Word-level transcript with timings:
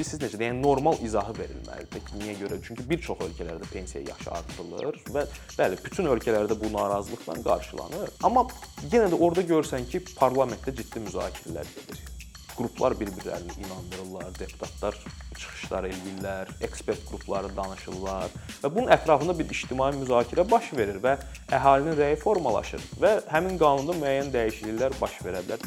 bilirsiniz 0.00 0.22
necə? 0.24 0.40
Yəni 0.40 0.62
normal 0.62 1.00
izahı 1.04 1.34
verilməlidir 1.36 2.04
ki, 2.06 2.18
niyə 2.20 2.36
görə? 2.40 2.58
Çünki 2.64 2.86
bir 2.88 3.00
çox 3.04 3.20
ölkələrdə 3.26 3.66
pensiya 3.72 4.04
yaşı 4.08 4.30
artırılır 4.38 5.00
və 5.12 5.24
bəli, 5.58 5.80
bütün 5.84 6.08
ölkələrdə 6.14 6.56
bu 6.60 6.70
narazılıqla 6.72 7.36
qarşılanır. 7.44 8.14
Amma 8.24 8.46
yenə 8.86 9.10
də 9.12 9.18
orada 9.18 9.44
görsən 9.44 9.84
ki, 9.90 10.00
parlamentdə 10.16 10.72
ciddi 10.76 11.04
müzakirələr 11.04 11.68
gedir 11.76 12.06
qruplar 12.60 12.92
bir-birlərini 13.00 13.54
inandırırlar, 13.64 14.32
deputatlar 14.36 14.96
çıxışlar 15.38 15.86
eləyirlər, 15.88 16.50
ekspert 16.66 17.06
qrupları 17.08 17.48
danışırlar 17.56 18.34
və 18.60 18.72
bunun 18.74 18.92
ətrafında 18.92 19.36
bir 19.38 19.48
ictimai 19.48 19.94
müzakirə 19.96 20.44
baş 20.50 20.72
verir 20.76 20.98
və 21.00 21.14
əhalinin 21.56 21.96
rəyi 21.96 22.18
formalaşır 22.20 22.84
və 23.00 23.14
həmin 23.32 23.56
qanunda 23.62 23.96
müəyyən 24.02 24.34
dəyişikliklər 24.34 25.00
baş 25.00 25.22
verə 25.24 25.40
bilər. 25.46 25.64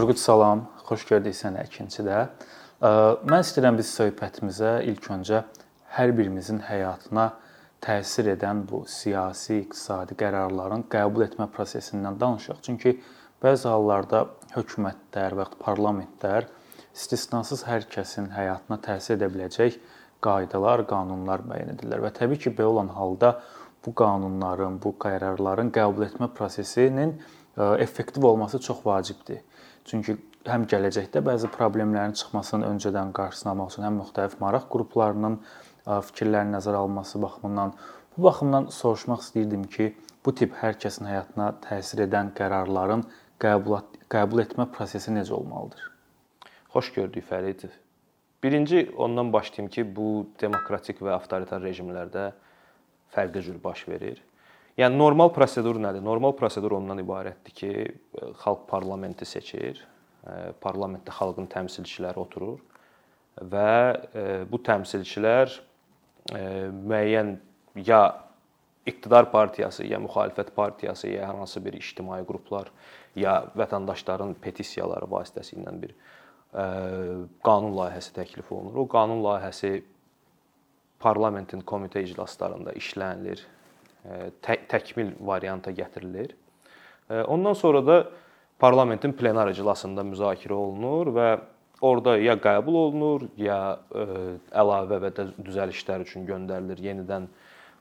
Turqut 0.00 0.18
salam, 0.18 0.62
xoş 0.88 1.02
gördük 1.10 1.34
səni 1.36 1.60
ikincidə. 1.60 2.20
Mən 2.80 3.42
istəyirəm 3.44 3.76
biz 3.76 3.90
söhbətimizə 3.98 4.70
ilk 4.88 5.08
öncə 5.12 5.42
hər 5.92 6.14
birimizin 6.16 6.62
həyatına 6.64 7.26
təsir 7.84 8.30
edən 8.32 8.62
bu 8.70 8.80
siyasi, 8.88 9.58
iqtisadi 9.66 10.16
qərarların 10.22 10.86
qəbul 10.94 11.26
etmə 11.26 11.50
prosesindən 11.52 12.16
danışaq. 12.22 12.62
Çünki 12.64 12.94
bəzi 13.44 13.68
hallarda 13.68 14.22
hökumətlər 14.54 15.36
və 15.36 15.46
parlamentlər 15.66 16.48
istisnasız 16.96 17.66
hər 17.68 17.84
kəsin 17.92 18.32
həyatına 18.32 18.80
təsir 18.80 19.18
edə 19.18 19.28
biləcək 19.34 19.76
qaydalar, 20.24 20.86
qanunlar 20.88 21.44
müəyyən 21.44 21.74
edirlər 21.74 22.06
və 22.06 22.14
təbii 22.22 22.40
ki, 22.46 22.54
belə 22.56 22.72
olan 22.72 22.88
halda 22.96 23.34
bu 23.84 23.92
qanunların, 24.00 24.80
bu 24.80 24.96
qərarların 24.96 25.68
qəbul 25.76 26.08
etmə 26.08 26.32
prosesinin 26.32 27.18
effektiv 27.84 28.24
olması 28.24 28.64
çox 28.64 28.80
vacibdir. 28.86 29.44
Çünki 29.88 30.16
həm 30.48 30.66
gələcəkdə 30.70 31.22
bəzi 31.24 31.50
problemlərin 31.52 32.14
çıxmasının 32.16 32.66
öncədən 32.68 33.12
qarşısını 33.16 33.52
almaq 33.52 33.72
üçün 33.72 33.86
həm 33.88 33.98
müxtəlif 34.00 34.36
maraq 34.40 34.68
qruplarının 34.72 35.40
fikirlərin 35.86 36.54
nəzərə 36.56 36.80
alınması 36.82 37.20
baxımından 37.22 37.74
bu 38.16 38.22
baxımdan 38.24 38.70
soruşmaq 38.74 39.24
istəyirdim 39.24 39.64
ki, 39.74 39.92
bu 40.24 40.34
tip 40.34 40.56
hər 40.60 40.76
kəsin 40.80 41.08
həyatına 41.08 41.52
təsir 41.64 42.04
edən 42.06 42.32
qərarların 42.36 43.04
qəbul 43.40 43.80
qəbul 44.12 44.44
etmə 44.44 44.66
prosesi 44.74 45.12
necə 45.14 45.32
olmalıdır? 45.36 45.86
Xoş 46.74 46.92
gördük 46.96 47.24
Fərid. 47.30 47.68
Birinci 48.42 48.90
ondan 48.96 49.32
başlayım 49.32 49.70
ki, 49.70 49.84
bu 49.96 50.26
demokratik 50.40 51.00
və 51.04 51.12
avtoritar 51.16 51.62
rejimlərdə 51.62 52.30
fərqli 53.14 53.42
cür 53.42 53.58
baş 53.64 53.88
verir. 53.88 54.22
Yəni 54.80 54.96
normal 54.96 55.28
prosedur 55.36 55.76
nədir? 55.82 56.00
Normal 56.00 56.32
prosedur 56.38 56.78
ondan 56.78 57.02
ibarətdir 57.02 57.52
ki, 57.52 57.70
xalq 58.40 58.64
parlamenti 58.70 59.26
seçir, 59.28 59.82
parlamentdə 60.62 61.12
xalqın 61.12 61.48
təmsilçiləri 61.52 62.20
oturur 62.20 62.62
və 63.50 64.46
bu 64.48 64.60
təmsilçilər 64.64 65.52
müəyyən 66.32 67.34
ya 67.84 68.00
iqtidar 68.88 69.28
partiyası, 69.32 69.84
ya 69.84 70.00
müxalifət 70.00 70.54
partiyası, 70.56 71.10
ya 71.12 71.28
hər 71.28 71.42
hansı 71.42 71.60
bir 71.64 71.76
ictimai 71.76 72.22
qruplar, 72.28 72.72
ya 73.18 73.36
vətəndaşların 73.56 74.34
petisiyaları 74.40 75.08
vasitəsilə 75.10 75.76
bir 75.84 75.94
qanun 77.44 77.76
layihəsi 77.76 78.16
təklif 78.16 78.48
olunur. 78.52 78.80
O 78.82 78.88
qanun 78.90 79.20
layihəsi 79.24 79.82
parlamentin 81.00 81.60
komitə 81.64 82.02
iclaslarında 82.04 82.72
işlənilir, 82.80 83.44
tək 84.44 84.66
təkmil 84.70 85.14
varianta 85.20 85.72
gətirilir. 85.74 86.34
Ondan 87.10 87.56
sonra 87.58 87.82
da 87.86 87.96
parlamentin 88.60 89.12
plenar 89.16 89.50
iclasında 89.50 90.04
müzakirə 90.06 90.54
olunur 90.54 91.10
və 91.16 91.28
orada 91.80 92.16
ya 92.20 92.36
qəbul 92.40 92.76
olunur, 92.84 93.26
ya 93.40 93.80
e, 93.94 94.04
əlavə 94.52 95.00
və 95.06 95.10
düzəlişlər 95.40 96.04
üçün 96.04 96.26
göndərilir 96.28 96.82
yenidən 96.90 97.28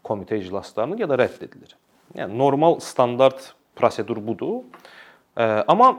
komitə 0.08 0.40
iclaslarına, 0.40 1.00
ya 1.02 1.10
da 1.12 1.20
rədd 1.20 1.44
edilir. 1.50 1.76
Yəni 2.16 2.38
normal 2.40 2.80
standart 2.84 3.52
prosedur 3.76 4.22
budur. 4.24 4.64
E, 5.36 5.44
amma 5.44 5.92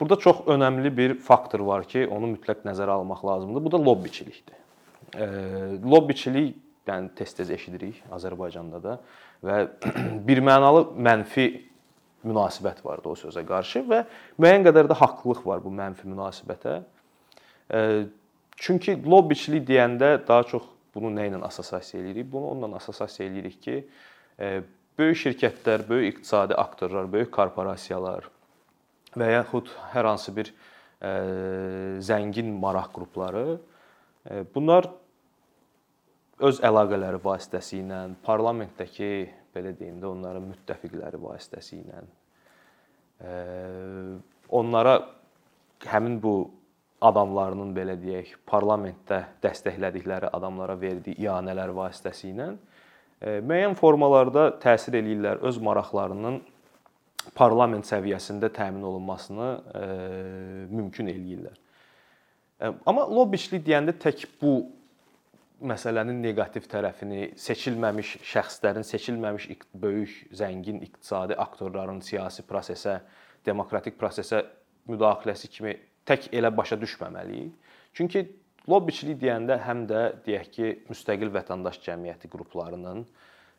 burada 0.00 0.16
çox 0.16 0.44
önəmli 0.50 0.96
bir 0.96 1.18
faktor 1.20 1.60
var 1.68 1.84
ki, 1.88 2.06
onu 2.08 2.32
mütləq 2.34 2.64
nəzərə 2.66 2.96
almaq 2.96 3.24
lazımdır. 3.28 3.64
Bu 3.64 3.72
da 3.76 3.84
lobbiçilikdir. 3.84 4.60
E, 5.14 5.28
lobbiçilik 5.84 6.56
yəni 6.88 7.12
tez-tez 7.16 7.52
eşidirik 7.52 8.02
Azərbaycanda 8.12 8.80
da 8.82 8.98
və 9.44 9.60
birmənalı 10.28 10.88
mənfi 10.96 11.48
münasibət 12.24 12.80
vardı 12.84 13.10
o 13.12 13.16
sözə 13.18 13.44
qarşı 13.46 13.84
və 13.88 14.04
müəyyən 14.40 14.64
qədər 14.68 14.88
də 14.90 14.96
haqlılıq 14.98 15.42
var 15.46 15.60
bu 15.64 15.72
mənfi 15.74 16.08
münasibətə. 16.08 16.78
Çünki 18.56 18.96
lobbiçilik 19.04 19.66
deyəndə 19.68 20.16
daha 20.28 20.46
çox 20.48 20.64
bunu 20.94 21.10
nə 21.12 21.28
ilə 21.28 21.42
assosiasiya 21.44 22.02
eləyirik? 22.02 22.30
Bunu 22.32 22.52
onunla 22.54 22.78
assosiasiya 22.80 23.28
eləyirik 23.28 23.60
ki, 23.64 23.76
böyük 24.98 25.20
şirkətlər, 25.24 25.84
böyük 25.88 26.14
iqtisadi 26.14 26.56
aktorlar, 26.56 27.10
böyük 27.12 27.32
korporasiyalar 27.34 28.30
və 29.18 29.30
yaxud 29.34 29.70
hər 29.92 30.08
hansı 30.08 30.34
bir 30.36 30.52
zəngin 32.04 32.54
maraq 32.62 32.92
qrupları 32.94 33.58
bunlar 34.54 34.88
öz 36.44 36.60
əlaqələri 36.64 37.20
vasitəsilə, 37.24 38.02
parlamentdəki 38.26 39.10
belə 39.54 39.72
deyim 39.78 40.00
də 40.02 40.10
onların 40.10 40.46
müttəfiqləri 40.50 41.20
vasitəsilə 41.22 42.02
onlara 44.48 44.98
həmin 45.86 46.18
bu 46.22 46.34
adamlarının 47.04 47.74
belə 47.76 47.96
deyək, 48.00 48.36
parlamentdə 48.48 49.20
dəstəklədikləri 49.44 50.30
adamlara 50.32 50.76
verdiyi 50.80 51.26
ianələr 51.26 51.74
vasitəsilə 51.76 52.48
e, 53.20 53.40
müəyyən 53.44 53.76
formalarda 53.76 54.48
təsir 54.62 54.96
eləyirlər 55.00 55.42
öz 55.44 55.58
maraqlarının 55.68 56.40
parlament 57.36 57.88
səviyyəsində 57.88 58.48
təmin 58.54 58.86
olunmasını 58.88 59.50
e, 59.52 59.84
mümkün 60.72 61.12
eləyirlər. 61.12 61.58
E, 62.60 62.72
amma 62.72 63.04
lobbiçilik 63.10 63.66
deyəndə 63.66 63.96
tək 64.00 64.24
bu 64.40 64.56
məsələnin 65.62 66.20
neqativ 66.24 66.66
tərəfini 66.70 67.32
seçilməmiş 67.38 68.16
şəxslərin, 68.26 68.86
seçilməmiş 68.86 69.48
böyük, 69.80 70.14
zəngin 70.34 70.82
iqtisadi 70.86 71.36
aktorların 71.38 72.00
siyasi 72.04 72.42
prosesə, 72.48 73.00
demokratik 73.46 73.98
prosesə 74.00 74.42
müdaxiləsi 74.90 75.50
kimi 75.52 75.76
tək 76.08 76.28
elə 76.34 76.50
başa 76.56 76.76
düşməməliyik. 76.80 77.52
Çünki 77.94 78.24
lobbiçilik 78.68 79.20
deyəndə 79.22 79.60
həm 79.64 79.84
də 79.88 80.04
deyək 80.26 80.48
ki, 80.56 80.70
müstəqil 80.90 81.30
vətəndaş 81.34 81.80
cəmiyyəti 81.84 82.30
qruplarının 82.32 83.04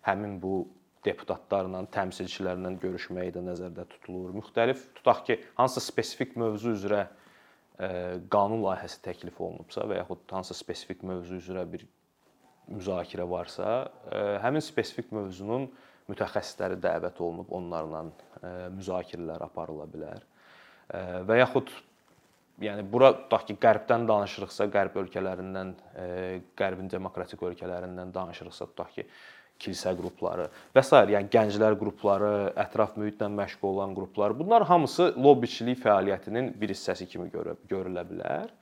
həmin 0.06 0.40
bu 0.42 0.66
deputatlarla, 1.06 1.84
təmsilçilərlə 1.94 2.74
görüşməyi 2.82 3.34
də 3.36 3.44
nəzərdə 3.46 3.86
tutulur. 3.92 4.34
Müxtəlif 4.36 4.82
tutaq 4.98 5.24
ki, 5.28 5.40
hansısa 5.58 5.92
spesifik 5.92 6.36
mövzu 6.40 6.74
üzrə 6.74 7.06
qanun 7.78 8.62
layihəsi 8.64 9.02
təklif 9.04 9.40
olunubsa 9.42 9.84
və 9.90 10.00
yaxud 10.00 10.24
hansısa 10.32 10.64
spesifik 10.64 11.04
mövzu 11.04 11.40
üzrə 11.42 11.66
bir 11.68 11.84
müzakirə 12.72 13.26
varsa, 13.30 13.90
həmin 14.44 14.64
spesifik 14.64 15.12
mövzunun 15.14 15.68
mütəxəssisləri 16.10 16.80
dəvət 16.82 17.20
olunub 17.22 17.52
onlarla 17.54 18.06
müzakirələr 18.78 19.44
aparıla 19.46 19.90
bilər. 19.92 20.24
Və 21.28 21.40
yaxud 21.42 21.72
yəni 22.64 22.86
bura 22.88 23.12
tutaq 23.18 23.48
ki, 23.50 23.58
qərbdən 23.62 24.06
danışırıqsa, 24.08 24.70
qərb 24.72 25.00
ölkələrindən, 25.02 25.74
qərbin 26.58 26.92
demokratik 26.92 27.42
ölkələrindən 27.44 28.14
danışırıqsa, 28.16 28.70
tutaq 28.72 28.94
ki, 28.96 29.08
kilsə 29.62 29.94
qrupları 29.96 30.50
və 30.76 30.84
s. 30.84 30.92
yəni 31.14 31.30
gənclər 31.32 31.78
qrupları, 31.80 32.52
ətraf 32.66 32.98
mühitlə 33.00 33.30
məşğul 33.32 33.70
olan 33.72 33.96
qruplar, 33.96 34.36
bunlar 34.38 34.68
hamısı 34.68 35.14
lobbiçilik 35.16 35.80
fəaliyyətinin 35.84 36.52
bir 36.60 36.74
hissəsi 36.76 37.08
kimi 37.08 37.30
görə, 37.34 37.56
görülə 37.70 38.04
bilər. 38.10 38.54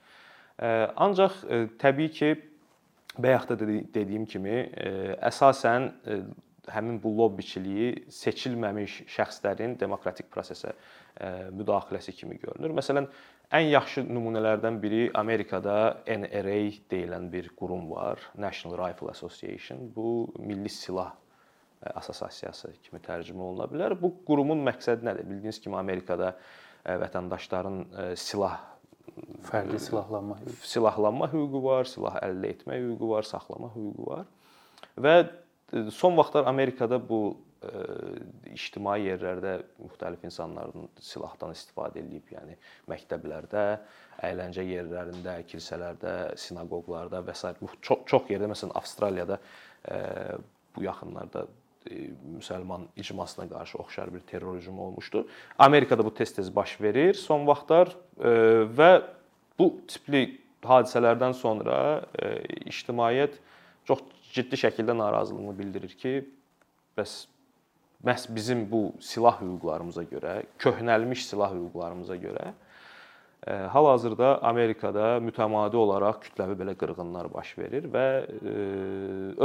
Ancaq 1.02 1.42
təbii 1.82 2.12
ki, 2.14 2.32
bayaq 3.18 3.50
da 3.50 3.58
dediyim 3.60 4.26
kimi, 4.30 4.70
əsasən 5.22 5.90
həmin 6.72 7.00
bu 7.04 7.12
lobbiçiliyi 7.18 8.06
seçilməmiş 8.14 9.02
şəxslərin 9.12 9.74
demokratik 9.82 10.30
prosesə 10.32 10.72
müdaxiləsi 11.58 12.14
kimi 12.16 12.38
görünür. 12.40 12.72
Məsələn, 12.78 13.10
Ən 13.54 13.68
yaxşı 13.70 14.06
nümunələrdən 14.08 14.80
biri 14.82 15.02
Amerikada 15.20 16.00
NRA 16.08 16.60
deyilən 16.92 17.28
bir 17.34 17.50
qurum 17.60 17.90
var, 17.92 18.22
National 18.38 18.78
Rifle 18.80 19.12
Association. 19.12 19.84
Bu 19.96 20.34
milli 20.40 20.70
silah 20.70 21.12
e, 21.84 21.90
assosiasiyası 21.90 22.72
kimi 22.84 23.02
tərcümə 23.04 23.44
oluna 23.50 23.68
bilər. 23.70 23.98
Bu 24.02 24.14
qurumun 24.26 24.64
məqsədi 24.66 25.06
nədir? 25.06 25.28
Bildiyiniz 25.30 25.62
kimi 25.62 25.78
Amerikada 25.78 26.34
e, 26.86 26.96
vətəndaşların 27.04 27.80
e, 27.84 28.08
silah 28.16 28.58
fərqli 29.46 29.80
silahlanma 29.80 30.40
hüququ, 30.42 30.66
silahlanma 30.74 31.30
hüququ 31.34 31.64
var, 31.68 31.90
silah 31.90 32.18
əldə 32.26 32.56
etmə 32.56 32.80
hüququ 32.82 33.10
var, 33.12 33.28
saxlama 33.28 33.70
hüququ 33.76 34.08
var. 34.08 34.26
Və 34.98 35.18
son 35.94 36.18
vaxtlar 36.18 36.48
Amerikada 36.50 36.98
bu 37.10 37.38
ictimai 38.54 39.00
yerlərdə 39.06 39.56
müxtəlif 39.82 40.24
insanların 40.28 40.88
silahdan 41.02 41.54
istifadə 41.56 42.02
edib, 42.04 42.28
yəni 42.34 42.58
məktəblərdə, 42.92 43.66
əyləncə 44.28 44.66
yerlərində, 44.68 45.40
kilsələrdə, 45.50 46.14
sinaqoqlarda 46.40 47.24
və 47.26 47.36
s. 47.36 47.54
çox 47.82 48.06
çox 48.10 48.32
yerdə 48.34 48.50
məsələn 48.52 48.76
Avstraliyada 48.80 49.40
bu 50.76 50.84
yaxınlarda 50.84 51.48
müsəlman 52.38 52.86
icmasına 52.96 53.50
qarşı 53.50 53.78
oxşar 53.78 54.14
bir 54.14 54.20
terror 54.20 54.56
hücumu 54.56 54.86
olmuşdu. 54.86 55.28
Amerikada 55.60 56.06
bu 56.06 56.14
tez-tez 56.14 56.56
baş 56.56 56.82
verir 56.82 57.14
son 57.14 57.48
vaxtlar 57.48 57.92
və 58.78 58.92
bu 59.60 59.68
tipli 59.88 60.40
hadisələrdən 60.64 61.36
sonra 61.36 62.06
ictimaiyyət 62.64 63.36
çox 63.84 64.00
ciddi 64.34 64.56
şəkildə 64.56 64.96
narazılığını 64.98 65.58
bildirir 65.60 65.92
ki, 66.00 66.24
bəs 66.98 67.26
məhz 68.04 68.28
bizim 68.36 68.66
bu 68.72 68.94
silah 69.00 69.40
hüquqlarımıza 69.42 70.04
görə, 70.12 70.44
köhnəlmiş 70.60 71.26
silah 71.30 71.54
hüquqlarımıza 71.56 72.16
görə 72.20 72.46
e, 73.48 73.54
hal-hazırda 73.74 74.38
Amerikada 74.44 75.18
mütəmadi 75.24 75.80
olaraq 75.80 76.22
kütləvi 76.28 76.58
belə 76.60 76.76
qırğınlar 76.80 77.32
baş 77.34 77.58
verir 77.58 77.88
və 77.94 78.08
e, 78.24 78.56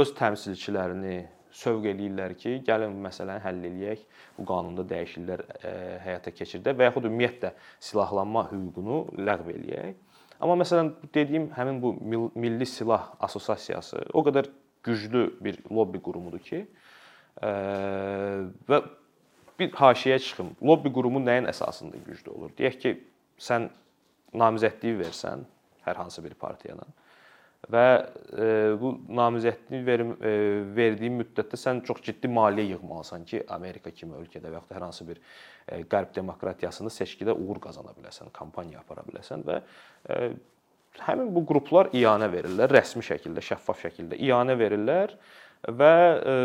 öz 0.03 0.13
təmsilçilərini 0.19 1.17
sövq 1.55 1.87
eləyirlər 1.93 2.35
ki, 2.37 2.59
gəlin 2.67 2.93
bu 2.93 3.07
məsələni 3.07 3.41
həll 3.41 3.63
eləyək, 3.71 4.03
bu 4.37 4.45
qanunda 4.51 4.85
dəyişikliklər 4.91 5.45
e, 5.63 5.71
həyata 6.05 6.33
keçirdək 6.35 6.77
və 6.77 6.89
yaxud 6.89 7.07
ümumiyyətlə 7.09 7.53
silahlanma 7.89 8.45
hüququnu 8.51 9.01
ləğv 9.17 9.49
eləyək. 9.55 9.97
Amma 10.39 10.55
məsələn 10.61 10.93
dediyim 11.13 11.49
həmin 11.55 11.81
bu 11.83 11.95
Milli 12.35 12.65
Silah 12.69 13.09
Assosiasiyası 13.19 14.05
o 14.13 14.23
qədər 14.23 14.47
güclü 14.83 15.25
bir 15.43 15.57
lobbi 15.71 15.99
qurumudur 15.99 16.39
ki, 16.39 16.61
və 17.37 18.81
bir 19.59 19.71
haşiyə 19.75 20.19
çıxım. 20.23 20.55
Lobbi 20.63 20.91
qurumu 20.93 21.21
nəyin 21.23 21.49
əsasında 21.51 21.99
güclü 22.05 22.31
olur? 22.31 22.55
Deyək 22.57 22.79
ki, 22.79 22.95
sən 23.39 23.69
namizədliyi 24.33 24.99
versən 24.99 25.45
hər 25.85 25.99
hansı 25.99 26.23
bir 26.23 26.35
partiyana 26.39 26.87
və 27.69 27.85
bu 28.79 28.93
namizədliyi 29.19 29.85
verim 29.85 30.13
verdiyin 30.75 31.17
müddətdə 31.19 31.59
sən 31.59 31.81
çox 31.87 31.99
ciddi 32.05 32.29
maliyyə 32.31 32.77
yığmalısan 32.77 33.25
ki, 33.27 33.43
Amerika 33.51 33.91
kimi 33.91 34.15
ölkədə 34.15 34.47
və 34.47 34.61
yaxud 34.61 34.75
hər 34.77 34.85
hansı 34.85 35.07
bir 35.09 35.19
qərb 35.91 36.13
demokratiyasında 36.15 36.93
seçkidə 36.93 37.35
uğur 37.35 37.59
qazana 37.65 37.91
biləsən, 37.97 38.31
kampaniya 38.33 38.79
apara 38.79 39.03
biləsən 39.07 39.43
və 39.47 39.59
həmin 41.03 41.33
bu 41.35 41.43
qruplar 41.51 41.91
iyanə 41.93 42.31
verirlər, 42.31 42.71
rəsmi 42.79 43.03
şəkildə, 43.05 43.43
şəffaf 43.51 43.83
şəkildə 43.83 44.17
iyanə 44.17 44.55
verirlər 44.59 45.17
və 45.67 45.93
e, 45.93 46.35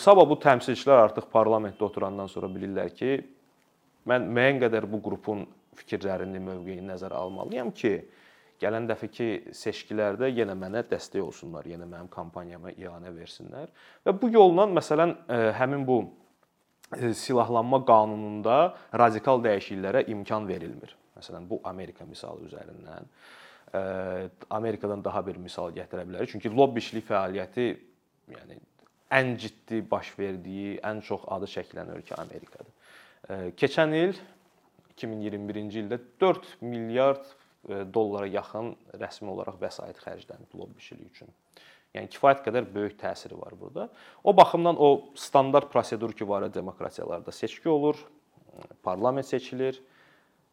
sabah 0.00 0.26
bu 0.28 0.38
təmsilçilər 0.40 1.04
artıq 1.08 1.28
parlamentdə 1.32 1.84
oturandan 1.84 2.30
sonra 2.30 2.48
bilirlər 2.52 2.92
ki, 2.96 3.18
mən 4.08 4.30
müəyyən 4.32 4.62
qədər 4.64 4.88
bu 4.90 5.02
qrupun 5.04 5.44
fikirlərini, 5.76 6.40
mövqeyini 6.42 6.88
nəzərə 6.88 7.18
almalıyam 7.20 7.72
ki, 7.76 7.92
gələn 8.62 8.86
dəfəki 8.88 9.52
seçkilərdə 9.56 10.30
yenə 10.32 10.56
mənə 10.58 10.84
dəstək 10.88 11.22
olsunlar, 11.24 11.66
yenə 11.68 11.86
mənim 11.88 12.08
kampaniyama 12.12 12.72
iyanə 12.76 13.12
versinlər. 13.14 13.68
Və 14.06 14.16
bu 14.16 14.32
yolla 14.32 14.66
məsələn 14.70 15.14
e, 15.26 15.38
həmin 15.58 15.84
bu 15.88 16.00
e, 16.96 17.12
silahlanma 17.12 17.82
qanununda 17.88 18.58
radikal 19.04 19.42
dəyişikliklərə 19.44 20.06
imkan 20.14 20.48
verilmir. 20.48 20.96
Məsələn, 21.18 21.44
bu 21.48 21.60
Amerika 21.68 22.06
misalı 22.08 22.48
üzərindən 22.48 23.08
Amerikadan 24.52 25.00
daha 25.00 25.22
bir 25.24 25.38
misal 25.40 25.70
gətirə 25.72 26.02
bilərik. 26.04 26.28
Çünki 26.28 26.50
lobbiçilik 26.52 27.06
fəaliyyəti 27.08 27.70
yəni 28.30 28.58
ən 29.12 29.34
ciddi 29.40 29.82
baş 29.90 30.12
verdiyi, 30.18 30.78
ən 30.84 31.02
çox 31.04 31.26
adı 31.34 31.48
çəkilən 31.54 31.92
ölkə 31.96 32.16
Amerikadır. 32.20 32.72
Keçən 33.58 33.94
il 33.96 34.16
2021-ci 34.96 35.82
ildə 35.84 35.98
4 36.20 36.48
milyard 36.62 37.26
dollara 37.94 38.26
yaxın 38.26 38.72
rəsmi 38.98 39.30
olaraq 39.34 39.60
vəsait 39.60 40.00
xərclənib 40.02 40.56
lobbiçilik 40.58 41.12
üçün. 41.12 41.30
Yəni 41.92 42.08
kifayət 42.14 42.40
qədər 42.46 42.66
böyük 42.72 42.96
təsiri 43.00 43.36
var 43.36 43.52
burada. 43.60 43.88
O 44.24 44.32
baxımdan 44.36 44.78
o 44.80 45.12
standart 45.14 45.68
prosedur 45.72 46.12
ki, 46.16 46.28
var 46.28 46.48
demokratiyalarda 46.54 47.32
seçki 47.32 47.68
olur, 47.68 47.96
parlament 48.82 49.26
seçilir, 49.26 49.82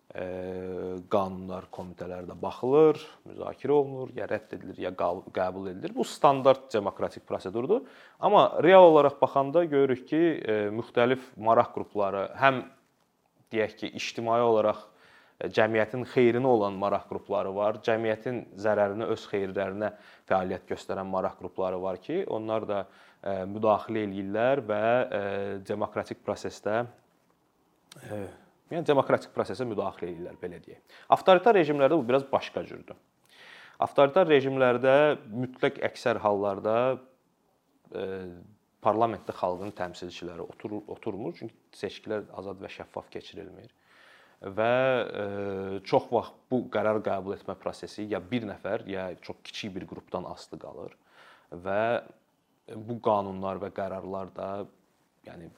qanunlar 0.10 1.68
komitələrdə 1.70 2.34
baxılır, 2.42 2.98
müzakirə 3.30 3.76
olunur, 3.76 4.10
ya 4.18 4.26
rədd 4.26 4.56
edilir, 4.58 4.80
ya 4.82 4.92
qəbul 4.98 5.70
edilir. 5.70 5.94
Bu 5.94 6.02
standart 6.08 6.66
demokratik 6.74 7.28
prosedurdur. 7.30 7.84
Amma 8.20 8.48
real 8.66 8.88
olaraq 8.90 9.20
baxanda 9.22 9.64
görürük 9.70 10.08
ki, 10.10 10.22
müxtəlif 10.74 11.28
maraq 11.38 11.76
qrupları 11.76 12.26
həm 12.42 12.64
deyək 13.54 13.78
ki, 13.84 13.92
ictimai 14.02 14.42
olaraq 14.42 14.82
cəmiyyətin 15.40 16.04
xeyrinə 16.10 16.50
olan 16.58 16.74
maraq 16.82 17.06
qrupları 17.12 17.54
var, 17.56 17.78
cəmiyyətin 17.86 18.42
zərərinə 18.60 19.08
öz 19.14 19.30
xeyirlərinə 19.30 19.94
fəaliyyət 20.28 20.66
göstərən 20.74 21.08
maraq 21.08 21.38
qrupları 21.40 21.78
var 21.86 22.02
ki, 22.02 22.24
onlar 22.28 22.66
da 22.66 22.84
müdaxilə 23.48 24.08
eləyirlər 24.10 24.66
və 24.66 24.84
demokratik 25.70 26.26
prosesdə 26.26 26.88
Yəni 28.70 28.86
demokratik 28.86 29.34
prosesə 29.34 29.66
müdaxilə 29.66 30.12
edirlər 30.12 30.38
belə 30.42 30.60
deyək. 30.62 30.82
Avtoritar 31.16 31.58
rejimlərdə 31.58 31.98
bu 31.98 32.06
biraz 32.06 32.26
başqa 32.30 32.64
cürdür. 32.70 32.98
Avtoritar 33.82 34.28
rejimlərdə 34.30 34.94
mütləq 35.32 35.80
əksər 35.90 36.20
hallarda 36.22 36.76
e, 37.96 38.06
parlamentdə 38.86 39.34
xalqın 39.36 39.74
təmsilçiləri 39.76 40.46
oturur, 40.46 40.84
oturmur, 40.92 41.34
çünki 41.40 41.80
seçkilər 41.80 42.28
azad 42.40 42.62
və 42.62 42.70
şəffaf 42.76 43.10
keçirilmir. 43.14 43.72
Və 44.40 44.74
e, 45.04 45.26
çox 45.90 46.06
vaxt 46.14 46.38
bu 46.52 46.62
qərar 46.72 47.02
qəbul 47.04 47.36
etmə 47.40 47.58
prosesi 47.60 48.06
ya 48.12 48.22
bir 48.24 48.46
nəfər, 48.48 48.86
ya 48.88 49.10
çox 49.26 49.42
kiçik 49.50 49.74
bir 49.80 49.88
qrupdan 49.90 50.30
asılı 50.30 50.62
qalır 50.62 50.96
və 51.66 51.82
bu 52.76 53.00
qanunlar 53.02 53.58
və 53.64 53.72
qərarlar 53.74 54.30
da 54.36 54.50
yəni 55.26 55.50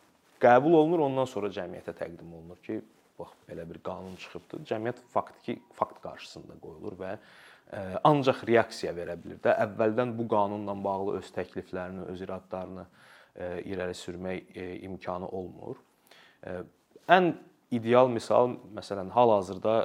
qəbul 0.41 0.77
olunur, 0.79 1.05
ondan 1.05 1.27
sonra 1.29 1.51
cəmiyyətə 1.53 1.93
təqdim 1.99 2.31
olunur 2.33 2.61
ki, 2.65 2.79
bax 3.21 3.37
belə 3.47 3.67
bir 3.69 3.79
qanun 3.85 4.17
çıxıbdı. 4.21 4.63
Cəmiyyət 4.69 4.99
faktiki 5.13 5.57
fakt 5.77 6.01
qarşısında 6.03 6.57
qoyulur 6.63 6.97
və 6.99 7.13
e, 7.13 7.83
ancaq 8.07 8.43
reaksiya 8.49 8.93
verə 8.97 9.15
bilər 9.21 9.39
də. 9.45 9.55
Əvvəldən 9.67 10.15
bu 10.17 10.27
qanunla 10.31 10.75
bağlı 10.83 11.15
öz 11.21 11.31
təkliflərini, 11.37 12.09
öz 12.13 12.25
iradlarını 12.27 12.85
e, 12.87 13.47
irəli 13.73 13.97
sürmək 13.97 14.53
e, 14.57 14.67
imkanı 14.89 15.29
olmur. 15.29 15.81
Ən 17.11 17.35
ideal 17.71 18.07
misal 18.09 18.55
məsələn 18.73 19.11
hal-hazırda 19.13 19.75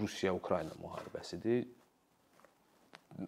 Rusiya-Ukrayna 0.00 0.74
müharibəsidir 0.82 1.68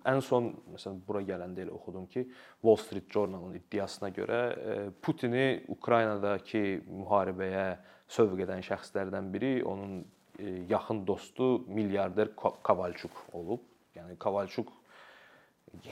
ən 0.08 0.20
son 0.24 0.50
məsələn 0.72 1.00
bura 1.06 1.22
gələndə 1.26 1.64
elə 1.64 1.74
oxudum 1.74 2.06
ki, 2.10 2.24
Wall 2.62 2.78
Street 2.80 3.08
Journal-ın 3.12 3.56
iddiasına 3.58 4.10
görə 4.16 4.40
Putini 5.02 5.64
Ukraynadakı 5.72 6.64
müharibəyə 6.86 7.66
sövq 8.12 8.44
edən 8.46 8.62
şəxslərdən 8.66 9.30
biri 9.32 9.52
onun 9.64 10.02
e, 10.38 10.52
yaxın 10.70 11.06
dostu 11.06 11.64
milyarder 11.66 12.34
Kovalchuk 12.36 13.24
olub. 13.32 13.64
Yəni 13.96 14.16
Kovalchuk 14.20 14.72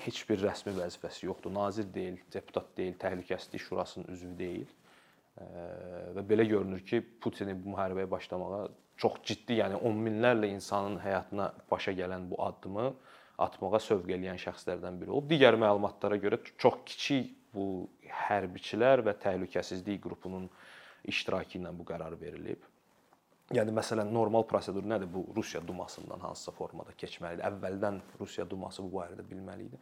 heç 0.05 0.23
bir 0.29 0.43
rəsmi 0.45 0.75
vəzifəsi 0.77 1.27
yoxdur. 1.27 1.55
Nazir 1.55 1.89
deyil, 1.95 2.19
deputat 2.33 2.69
deyil, 2.77 2.95
Təhlükəsizlik 3.01 3.63
Şurasının 3.65 4.13
üzvü 4.13 4.37
deyil. 4.39 4.69
Və 6.17 6.25
belə 6.29 6.45
görünür 6.49 6.83
ki, 6.85 7.01
Putini 7.23 7.55
bu 7.57 7.73
müharibəyə 7.73 8.11
başlamağa 8.11 8.67
çox 9.01 9.21
ciddi, 9.25 9.57
yəni 9.63 9.79
on 9.89 9.97
minlərlə 10.05 10.51
insanın 10.53 10.99
həyatına 11.01 11.47
başa 11.71 11.95
gələn 11.97 12.27
bu 12.31 12.41
addımı 12.45 12.91
atmağa 13.41 13.81
sövq 13.81 14.11
eləyən 14.17 14.41
şəxslərdən 14.43 14.99
biri 15.01 15.15
olub. 15.15 15.31
Digər 15.31 15.57
məlumatlara 15.61 16.19
görə 16.21 16.43
çox 16.61 16.83
kiçik 16.91 17.31
bu 17.55 17.89
hərbiçilər 18.27 19.01
və 19.07 19.17
təhlükəsizlik 19.23 20.03
qrupunun 20.05 20.51
iştirakı 21.05 21.59
ilə 21.59 21.73
bu 21.77 21.87
qərar 21.89 22.17
verilib. 22.21 22.65
Yəni 23.55 23.73
məsələn 23.75 24.13
normal 24.15 24.45
prosedur 24.47 24.85
nədir? 24.87 25.09
Bu 25.11 25.25
Rusiya 25.37 25.63
Dumasından 25.67 26.21
hansısa 26.23 26.53
formada 26.55 26.93
keçməlidir. 26.99 27.43
Əvvəldən 27.49 27.99
Rusiya 28.21 28.47
Duması 28.51 28.85
bu 28.85 29.01
barədə 29.01 29.25
bilməli 29.27 29.67
idi. 29.67 29.81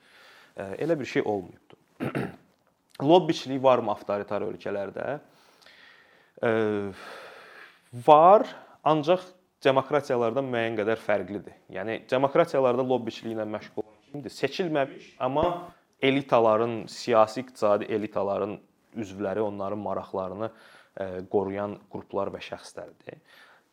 Elə 0.57 0.97
bir 1.01 1.05
şey 1.05 1.23
olmayıbdı. 1.23 2.29
Lobbiçilik 3.11 3.63
varmı 3.63 3.93
avtoritar 3.93 4.47
ölkələrdə? 4.47 5.19
Var, 8.09 8.47
ancaq 8.85 9.27
demokratiyalardan 9.65 10.49
müəyyən 10.49 10.79
qədər 10.79 11.03
fərqlidir. 11.03 11.59
Yəni 11.75 12.01
demokratiyalarda 12.11 12.85
lobbiçiliklə 12.87 13.47
məşğul 13.53 13.85
olan 13.85 14.01
kimdir? 14.11 14.35
Seçilməmiş, 14.35 15.13
amma 15.19 15.45
elitaların, 16.03 16.87
siyasi 16.87 17.41
iqtisadi 17.41 17.85
elitaların 17.85 18.59
üzvləri 18.99 19.43
onların 19.45 19.81
maraqlarını 19.83 20.51
qoruyan 21.33 21.77
qruplar 21.93 22.33
və 22.35 22.43
şəxslərdir. 22.43 23.21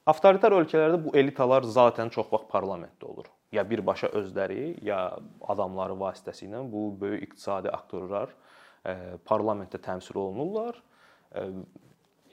Avtoritar 0.06 0.54
ölkələrdə 0.54 1.00
bu 1.02 1.16
elitalar 1.18 1.66
zaten 1.66 2.12
çox 2.14 2.30
vaxt 2.30 2.52
parlamentdə 2.52 3.08
olur. 3.10 3.30
Ya 3.52 3.64
birbaşa 3.66 4.12
özləri, 4.14 4.76
ya 4.86 5.18
adamları 5.42 5.96
vasitəsilə 5.98 6.62
bu 6.70 6.92
böyük 7.02 7.32
iqtisadi 7.32 7.72
aktorlar 7.74 8.36
parlamentdə 9.26 9.82
təmsil 9.82 10.20
olunurlar 10.22 10.78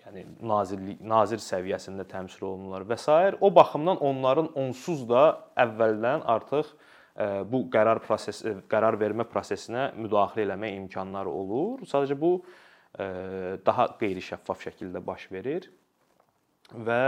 yəni 0.03 0.25
nazirlik 0.43 1.03
nazir 1.07 1.41
səviyyəsində 1.43 2.05
təmsil 2.11 2.49
olunurlar 2.49 2.85
və 2.89 2.99
s. 2.99 3.37
o 3.41 3.55
baxımdan 3.55 4.03
onların 4.03 4.51
onsuz 4.59 5.07
da 5.09 5.23
əvvəldən 5.57 6.27
artıq 6.27 6.73
bu 7.53 7.65
qərar 7.73 8.01
prosesi 8.05 8.57
qərar 8.73 8.99
vermə 9.01 9.27
prosesinə 9.29 9.93
müdaxilə 9.97 10.47
eləmək 10.47 10.77
imkanları 10.81 11.31
olur. 11.31 11.85
Sadəcə 11.87 12.19
bu 12.19 12.33
daha 12.93 13.87
qeyri-şəffaf 14.01 14.67
şəkildə 14.67 15.01
baş 15.05 15.31
verir 15.33 15.71
və 16.73 17.05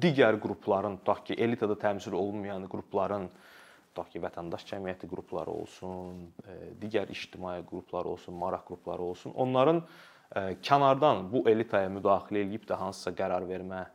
digər 0.00 0.38
qrupların, 0.40 0.98
tutaq 1.00 1.26
ki, 1.28 1.36
elitada 1.36 1.76
təmsil 1.76 2.16
olunmayan 2.16 2.64
qrupların 2.68 3.28
tutaq 3.28 4.10
ki, 4.12 4.22
vətəndaş 4.24 4.64
cəmiyyəti 4.70 5.08
qrupları 5.10 5.52
olsun, 5.52 6.26
digər 6.80 7.10
ictimai 7.12 7.60
qruplar 7.68 8.08
olsun, 8.08 8.36
maraq 8.40 8.66
qrupları 8.68 9.02
olsun, 9.12 9.32
onların 9.36 9.82
kənardan 10.64 11.28
bu 11.32 11.44
elitaya 11.48 11.88
müdaxilə 11.92 12.44
edib 12.44 12.68
də 12.68 12.76
hansısa 12.80 13.14
qərar 13.16 13.46
vermə 13.48 13.86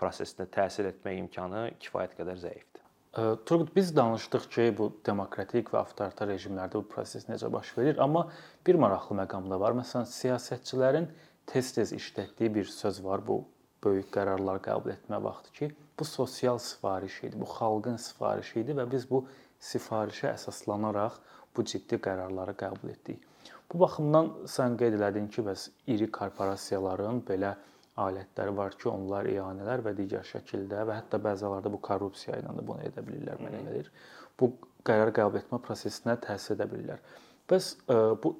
prosesinə 0.00 0.48
təsir 0.52 0.88
etmə 0.92 1.16
imkanı 1.20 1.68
kifayət 1.80 2.16
qədər 2.16 2.40
zəifdir. 2.40 2.85
Turqut 3.16 3.76
biz 3.76 3.96
danışdıq 3.96 4.48
ki, 4.52 4.64
bu 4.78 4.90
demokratik 5.06 5.70
və 5.72 5.78
avtoritar 5.80 6.28
rejimlərdə 6.28 6.76
bu 6.76 6.88
proses 6.90 7.24
necə 7.30 7.48
baş 7.52 7.70
verir, 7.78 7.96
amma 8.02 8.26
bir 8.66 8.76
maraqlı 8.82 9.16
məqam 9.22 9.46
da 9.48 9.56
var. 9.60 9.72
Məsələn, 9.78 10.04
siyasətçilərin 10.10 11.06
tez-tez 11.48 11.94
işlətdiyi 11.96 12.52
bir 12.58 12.68
söz 12.68 13.00
var 13.04 13.24
bu 13.24 13.38
böyük 13.84 14.10
qərarlar 14.12 14.60
qəbul 14.66 14.92
etmə 14.92 15.22
vaxtı 15.24 15.54
ki, 15.58 15.70
bu 15.98 16.04
sosial 16.04 16.60
sifariş 16.60 17.22
idi, 17.30 17.40
bu 17.40 17.48
xalqın 17.48 17.96
sifarişi 17.96 18.60
idi 18.60 18.76
və 18.76 18.84
biz 18.92 19.08
bu 19.08 19.22
sifarişə 19.64 20.34
əsaslanaraq 20.34 21.16
bu 21.56 21.64
ciddi 21.64 21.96
qərarları 21.96 22.52
qəbul 22.60 22.92
etdik. 22.92 23.24
Bu 23.72 23.80
baxımdan 23.80 24.28
sən 24.44 24.76
qeyd 24.76 24.98
elədin 25.00 25.30
ki, 25.32 25.46
bəs 25.46 25.70
iri 25.88 26.10
korporasiyaların 26.12 27.24
belə 27.30 27.54
alətləri 27.96 28.54
var 28.56 28.76
ki, 28.76 28.88
onlar 28.92 29.28
iyanələr 29.30 29.82
və 29.86 29.92
digər 29.96 30.26
şəkildə 30.28 30.84
və 30.88 30.98
hətta 30.98 31.20
bəzi 31.22 31.46
hallarda 31.46 31.72
bu 31.72 31.80
korrupsiya 31.84 32.40
ilə 32.42 32.54
də 32.56 32.64
bunu 32.66 32.84
edə 32.84 33.04
bilirlər 33.04 33.40
mənə 33.40 33.62
gəlir. 33.68 33.92
Bu 34.38 34.50
qərar 34.86 35.12
qəbul 35.16 35.40
etmə 35.40 35.60
prosesinə 35.64 36.18
təsir 36.24 36.56
edə 36.56 36.66
bilirlər. 36.70 37.00
Bəs 37.48 37.70
e, 37.88 37.96
bu 38.22 38.34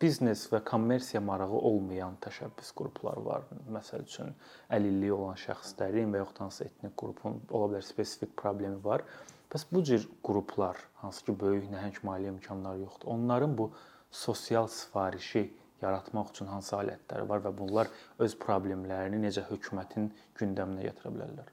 biznes 0.00 0.42
və 0.52 0.60
kommersiya 0.66 1.22
marağı 1.24 1.60
olmayan 1.70 2.16
təşəbbüs 2.24 2.72
qrupları 2.76 3.22
var. 3.24 3.46
Məsəl 3.72 4.04
üçün 4.04 4.34
əlilliyi 4.74 5.14
olan 5.14 5.38
şəxslərin 5.40 6.12
və 6.12 6.24
yaxud 6.24 6.42
hansı 6.44 6.66
etnik 6.66 6.96
qrupun 7.00 7.38
ola 7.48 7.70
bilər 7.72 7.86
spesifik 7.86 8.34
problemi 8.36 8.82
var. 8.84 9.06
Bəs 9.52 9.68
bu 9.70 9.84
cür 9.86 10.08
qruplar, 10.26 10.80
hansı 11.00 11.22
ki, 11.28 11.36
böyük 11.40 11.70
nəhəng 11.70 12.02
maliyyə 12.04 12.34
imkanları 12.34 12.82
yoxdur, 12.82 13.12
onların 13.14 13.54
bu 13.58 13.70
sosial 14.10 14.66
sifarişi 14.66 15.46
yaratmaq 15.82 16.32
üçün 16.32 16.48
hansı 16.50 16.76
alətləri 16.78 17.28
var 17.28 17.42
və 17.44 17.52
bunlar 17.58 17.90
öz 18.22 18.36
problemlərini 18.40 19.20
necə 19.22 19.44
hökumətin 19.50 20.10
gündəminə 20.38 20.88
gətirə 20.88 21.12
bilərlər? 21.14 21.52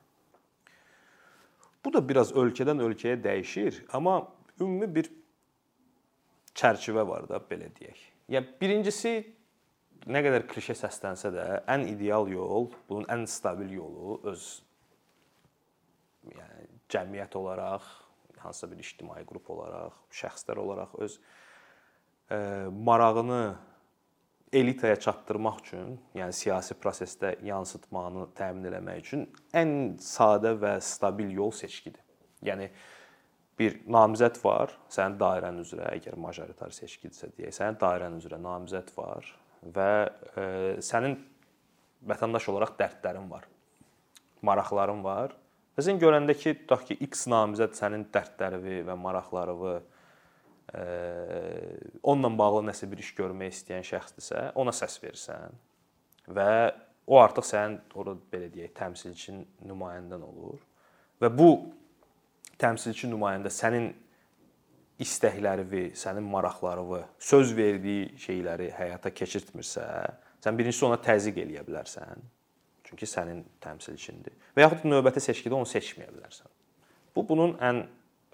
Bu 1.83 1.91
da 1.91 1.99
biraz 2.09 2.31
ölkədən 2.31 2.79
ölkəyə 2.83 3.17
dəyişir, 3.23 3.83
amma 3.91 4.21
ümumi 4.61 4.87
bir 4.95 5.09
çərçivə 6.55 7.03
var 7.07 7.27
da 7.27 7.41
belə 7.49 7.67
deyək. 7.75 7.99
Ya 8.31 8.39
birincisi 8.61 9.17
nə 10.07 10.21
qədər 10.23 10.47
klişe 10.51 10.75
səslənsə 10.79 11.31
də, 11.33 11.47
ən 11.71 11.87
ideal 11.91 12.29
yol, 12.31 12.69
bunun 12.87 13.07
ən 13.11 13.25
stabil 13.29 13.75
yolu 13.75 14.21
öz 14.31 14.47
yəni 16.31 16.69
cəmiyyət 16.93 17.35
olaraq, 17.39 17.85
hansısa 18.43 18.69
bir 18.71 18.79
ictimai 18.83 19.23
qrup 19.27 19.49
olaraq, 19.51 19.95
şəxslər 20.15 20.59
olaraq 20.63 20.95
öz 21.03 21.17
ə, 22.29 22.39
marağını 22.71 23.43
elitaya 24.53 24.95
çatdırmaq 24.99 25.59
üçün, 25.63 25.93
yəni 26.15 26.33
siyasi 26.35 26.75
prosesdə 26.79 27.33
yansıtmanı 27.45 28.27
təmin 28.37 28.69
etmək 28.69 28.99
üçün 29.01 29.27
ən 29.57 29.73
sadə 30.01 30.53
və 30.61 30.75
stabil 30.83 31.33
yol 31.35 31.51
seçkidir. 31.55 32.01
Yəni 32.43 32.69
bir 33.59 33.79
namizəd 33.89 34.39
var, 34.43 34.73
sənin 34.93 35.17
dairən 35.21 35.59
üzrə, 35.61 35.89
əgər 35.97 36.17
majoritar 36.19 36.73
seçkidirsə 36.73 37.31
deyək, 37.37 37.55
sənin 37.57 37.79
dairən 37.81 38.17
üzrə 38.19 38.39
namizəd 38.41 38.91
var 38.97 39.29
və 39.63 39.89
e, 40.35 40.45
sənin 40.83 41.17
vətəndaş 42.09 42.49
olaraq 42.51 42.75
dərdlərin 42.79 43.29
var. 43.31 43.47
Maraqların 44.43 45.03
var. 45.05 45.35
Və 45.73 45.85
sən 45.85 46.01
görəndə 46.01 46.35
ki, 46.37 46.57
tutaq 46.63 46.87
ki, 46.89 46.97
X 47.07 47.27
namizəd 47.31 47.77
sənin 47.77 48.05
dərdlərini 48.13 48.81
və 48.89 48.97
maraqlarını 48.99 49.77
onunla 50.73 52.31
bağlı 52.37 52.63
nəsə 52.71 52.89
bir 52.89 53.01
iş 53.03 53.13
görmək 53.17 53.53
istəyən 53.53 53.85
şəxsdirsə, 53.85 54.49
ona 54.57 54.73
səs 54.73 54.97
verirsən 55.03 55.53
və 56.33 56.49
o 57.07 57.19
artıq 57.19 57.45
sənin 57.45 57.79
orada 57.99 58.21
belə 58.31 58.49
deyək, 58.53 58.73
təmsilçin 58.77 59.43
nümayəndən 59.67 60.23
olur. 60.23 60.61
Və 61.21 61.29
bu 61.29 61.49
təmsilçi 62.61 63.09
nümayəndə 63.11 63.51
sənin 63.53 63.91
istəklərini, 65.03 65.91
sənin 65.99 66.25
maraqlarını, 66.31 67.01
söz 67.19 67.53
verdiyi 67.57 68.13
şeyləri 68.23 68.69
həyata 68.77 69.11
keçirtmirsə, 69.13 69.85
sən 70.43 70.57
birincisi 70.57 70.85
ona 70.87 70.99
təzyiq 71.01 71.41
eləyə 71.43 71.65
bilərsən. 71.67 72.23
Çünki 72.87 73.09
sənin 73.09 73.41
təmsilçindir. 73.63 74.35
Və 74.55 74.65
yaxud 74.65 74.87
növbəti 74.89 75.23
seçkidə 75.23 75.57
onu 75.57 75.69
seçməyə 75.69 76.11
bilərsən. 76.13 76.49
Bu 77.15 77.23
bunun 77.27 77.55
ən 77.61 77.83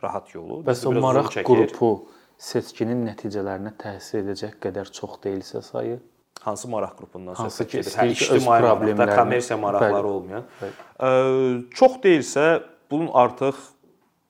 rahat 0.03 0.33
yolu. 0.35 0.61
Bəs 0.67 0.85
o 0.87 0.93
maraq 0.95 1.31
qrupu 1.47 1.91
seçkinin 2.39 3.03
nəticələrinə 3.09 3.73
təsir 3.79 4.23
edəcək 4.23 4.57
qədər 4.63 4.91
çox 4.95 5.19
deyilsə 5.25 5.61
sayı 5.65 5.99
hansı 6.45 6.69
maraq 6.71 6.95
qrupundan 6.95 7.35
söhbət 7.35 7.73
gedir? 7.73 7.95
Hə, 7.99 8.05
ictimai 8.13 8.59
maraqlar, 8.63 9.15
kommersiya 9.19 9.57
maraqları 9.59 9.95
bəli, 9.97 10.13
olmayan. 10.19 10.45
Bəli. 10.61 11.63
Çox 11.75 11.97
deyilsə 12.03 12.45
bunun 12.91 13.09
artıq 13.19 13.59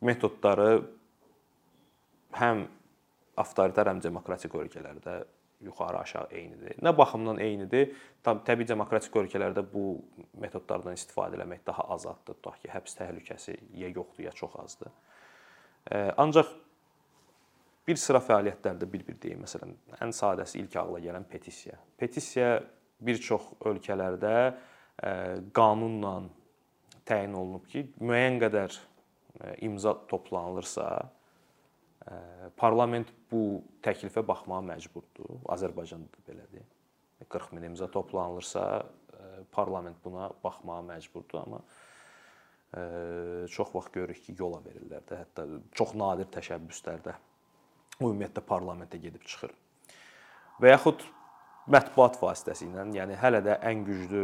metodları 0.02 0.70
həm 2.40 2.64
avtoritar, 3.40 3.92
həm 3.94 4.02
demokratik 4.04 4.56
ölkələrdə 4.58 5.20
yuxarı-aşağı 5.68 6.32
eynidir. 6.40 6.80
Nə 6.82 6.94
baxımdan 6.98 7.40
eynidir? 7.44 7.94
Təbii 8.24 8.68
demokratik 8.68 9.16
ölkələrdə 9.22 9.64
bu 9.74 10.00
metodlardan 10.40 10.96
istifadə 10.98 11.38
etmək 11.38 11.62
daha 11.68 11.86
azaddır. 11.94 12.40
Tutaq 12.40 12.58
ki, 12.64 12.72
həbs 12.74 12.96
təhlükəsi 12.98 13.58
ya 13.78 13.92
yoxdur, 13.92 14.24
ya 14.26 14.34
çox 14.36 14.56
azdır. 14.64 14.94
Ancaq 16.18 16.52
bir 17.90 17.98
sıra 17.98 18.22
fəaliyyətlərdə 18.22 18.86
bir-bir 18.94 19.18
deyim. 19.22 19.42
Məsələn, 19.48 19.74
ən 20.06 20.12
sadəsi 20.14 20.62
ilk 20.62 20.76
ağla 20.78 21.00
gələn 21.02 21.26
petisiya. 21.30 21.80
Petisiya 21.98 22.60
bir 23.02 23.18
çox 23.24 23.48
ölkələrdə 23.66 24.34
qanunla 25.56 26.14
təyin 27.10 27.34
olunub 27.40 27.66
ki, 27.72 27.88
müəyyən 27.98 28.38
qədər 28.44 28.76
imza 29.66 29.96
toplanılırsa, 30.12 30.86
parlament 32.60 33.10
bu 33.32 33.62
təklifə 33.86 34.22
baxmağa 34.28 34.62
məcburdur. 34.70 35.40
Azərbaycanda 35.56 36.10
da 36.14 36.26
belədir. 36.28 36.68
40 37.26 37.56
min 37.58 37.72
imza 37.72 37.90
toplanılırsa, 37.92 38.66
parlament 39.56 39.98
buna 40.04 40.30
baxmağa 40.44 40.84
məcburdur, 40.92 41.42
amma 41.42 41.64
çox 43.50 43.74
vaxt 43.74 43.96
görürük 43.96 44.22
ki, 44.28 44.36
yola 44.38 44.62
verirlər 44.62 45.02
də, 45.10 45.24
hətta 45.24 45.48
çox 45.74 45.96
nadir 45.98 46.30
təşəbbüslərdə 46.36 47.16
ümumiyyətlə 48.00 48.44
parlamentə 48.48 49.00
gedib 49.02 49.26
çıxır. 49.28 49.54
Və 50.60 50.74
yaxud 50.74 51.04
mətbuat 51.72 52.20
vasitəsilə, 52.22 52.86
yəni 52.96 53.18
hələ 53.20 53.42
də 53.46 53.60
ən 53.70 53.84
güclü 53.88 54.24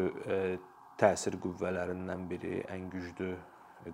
təsir 1.00 1.36
qüvvələrindən 1.44 2.24
biri, 2.30 2.62
ən 2.72 2.88
güclü 2.92 3.34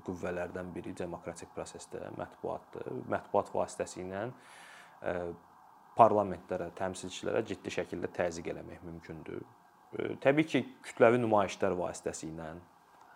qüvvələrdən 0.05 0.69
biri 0.75 0.93
demokratik 0.97 1.49
prosesdə 1.55 2.11
mətbuatdır. 2.15 2.91
Mətbuat 3.11 3.49
vasitəsilə 3.51 4.21
e, 4.29 5.15
parlamentlərə, 5.97 6.69
təmsilçilərə 6.77 7.41
ciddi 7.49 7.73
şəkildə 7.75 8.11
təzyiq 8.15 8.51
eləmək 8.53 8.85
mümkündür. 8.87 9.41
E, 9.41 10.13
təbii 10.23 10.47
ki, 10.47 10.63
kütləvi 10.87 11.19
nümayişlər 11.19 11.75
vasitəsilə 11.81 12.53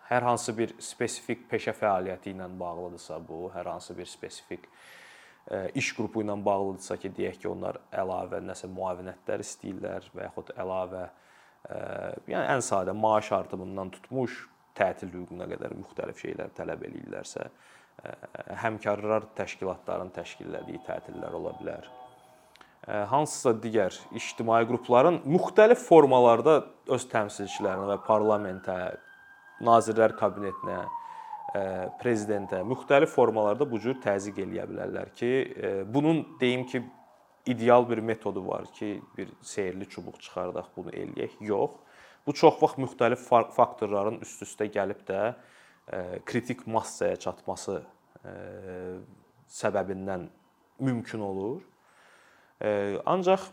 hər 0.10 0.28
hansı 0.28 0.58
bir 0.58 0.76
spesifik 0.84 1.48
peşə 1.50 1.74
fəaliyyəti 1.78 2.36
ilə 2.36 2.50
bağlıdırsa 2.60 3.22
bu, 3.30 3.46
hər 3.56 3.72
hansı 3.72 3.96
bir 3.98 4.10
spesifik 4.10 4.68
e, 4.68 5.05
iş 5.78 5.92
qrupu 5.98 6.24
ilə 6.24 6.36
bağlıdırsa 6.46 6.98
ki, 6.98 7.12
deyək 7.18 7.40
ki, 7.44 7.48
onlar 7.52 7.80
əlavə 7.94 8.42
nəsə 8.46 8.70
müavinətlər 8.72 9.44
istəyirlər 9.46 10.10
və 10.16 10.28
yaxud 10.30 10.52
əlavə 10.58 11.06
yəni 12.30 12.44
ən 12.56 12.66
sadə 12.66 12.94
maaş 12.98 13.32
artımından 13.40 13.92
tutmuş 13.94 14.44
tətil 14.78 15.14
hüququna 15.14 15.48
qədər 15.50 15.76
müxtəlif 15.78 16.20
şeylər 16.22 16.52
tələb 16.58 16.84
eləyirlərsə, 16.90 17.46
həmkarlar 18.62 19.30
təşkilatların 19.38 20.12
təşkil 20.18 20.58
etdiyi 20.60 20.82
tətillər 20.86 21.38
ola 21.38 21.54
bilər. 21.62 21.88
Hansısa 22.86 23.56
digər 23.64 23.96
ictimai 24.14 24.62
qrupların 24.70 25.24
müxtəlif 25.26 25.88
formalarda 25.88 26.60
öz 26.94 27.06
təmsilçilərinə 27.10 27.88
və 27.94 27.98
parlamentə, 28.06 28.76
nazirlər 29.66 30.14
kabinetinə, 30.20 30.84
prezidentə 32.02 32.60
müxtəlif 32.68 33.14
formalarda 33.16 33.68
bu 33.70 33.80
cür 33.80 33.96
təzyiq 34.04 34.42
eləyə 34.44 34.66
bilərlər 34.70 35.12
ki, 35.16 35.32
bunun 35.88 36.24
deyim 36.42 36.66
ki, 36.68 36.84
ideal 37.46 37.86
bir 37.90 38.02
metodu 38.02 38.42
var 38.48 38.66
ki, 38.74 39.02
bir 39.18 39.30
sehrli 39.46 39.86
çubuq 39.90 40.18
çıxardaq 40.20 40.72
bunu 40.76 40.90
eləyək. 40.90 41.38
Yox. 41.46 41.78
Bu 42.26 42.34
çox 42.34 42.58
vaxt 42.62 42.80
müxtəlif 42.82 43.22
faktorların 43.54 44.18
üst-üstə 44.26 44.66
gəlib 44.74 45.04
də 45.06 45.36
kritik 46.26 46.66
massaya 46.68 47.16
çatması 47.16 47.84
səbəbindən 49.60 50.26
mümkün 50.80 51.22
olur. 51.22 51.62
Ancaq 53.06 53.46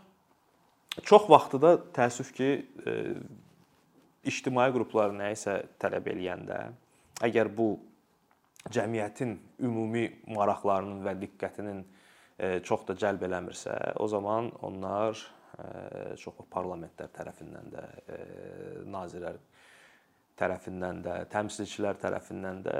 çox 1.05 1.29
vaxtı 1.29 1.61
da 1.61 1.75
təəssüf 1.93 2.33
ki, 2.33 2.49
ictimai 4.25 4.71
qruplar 4.73 5.13
nəyisə 5.13 5.59
tələb 5.77 6.09
eləyəndə, 6.15 6.59
əgər 7.21 7.53
bu 7.53 7.75
cəmiyyətin 8.71 9.35
ümumi 9.59 10.05
maraqlarının 10.31 11.03
və 11.03 11.15
diqqətinin 11.21 11.83
çox 12.63 12.85
da 12.87 12.95
cəlb 12.99 13.25
eləmirsə, 13.27 13.75
o 13.99 14.07
zaman 14.07 14.49
onlar 14.65 15.19
çox 16.19 16.39
parlamentlər 16.51 17.11
tərəfindən 17.13 17.67
də, 17.73 17.83
nazirlər 18.89 19.37
tərəfindən 20.39 21.03
də, 21.05 21.17
təmsilçilər 21.33 21.99
tərəfindən 22.01 22.63
də 22.65 22.77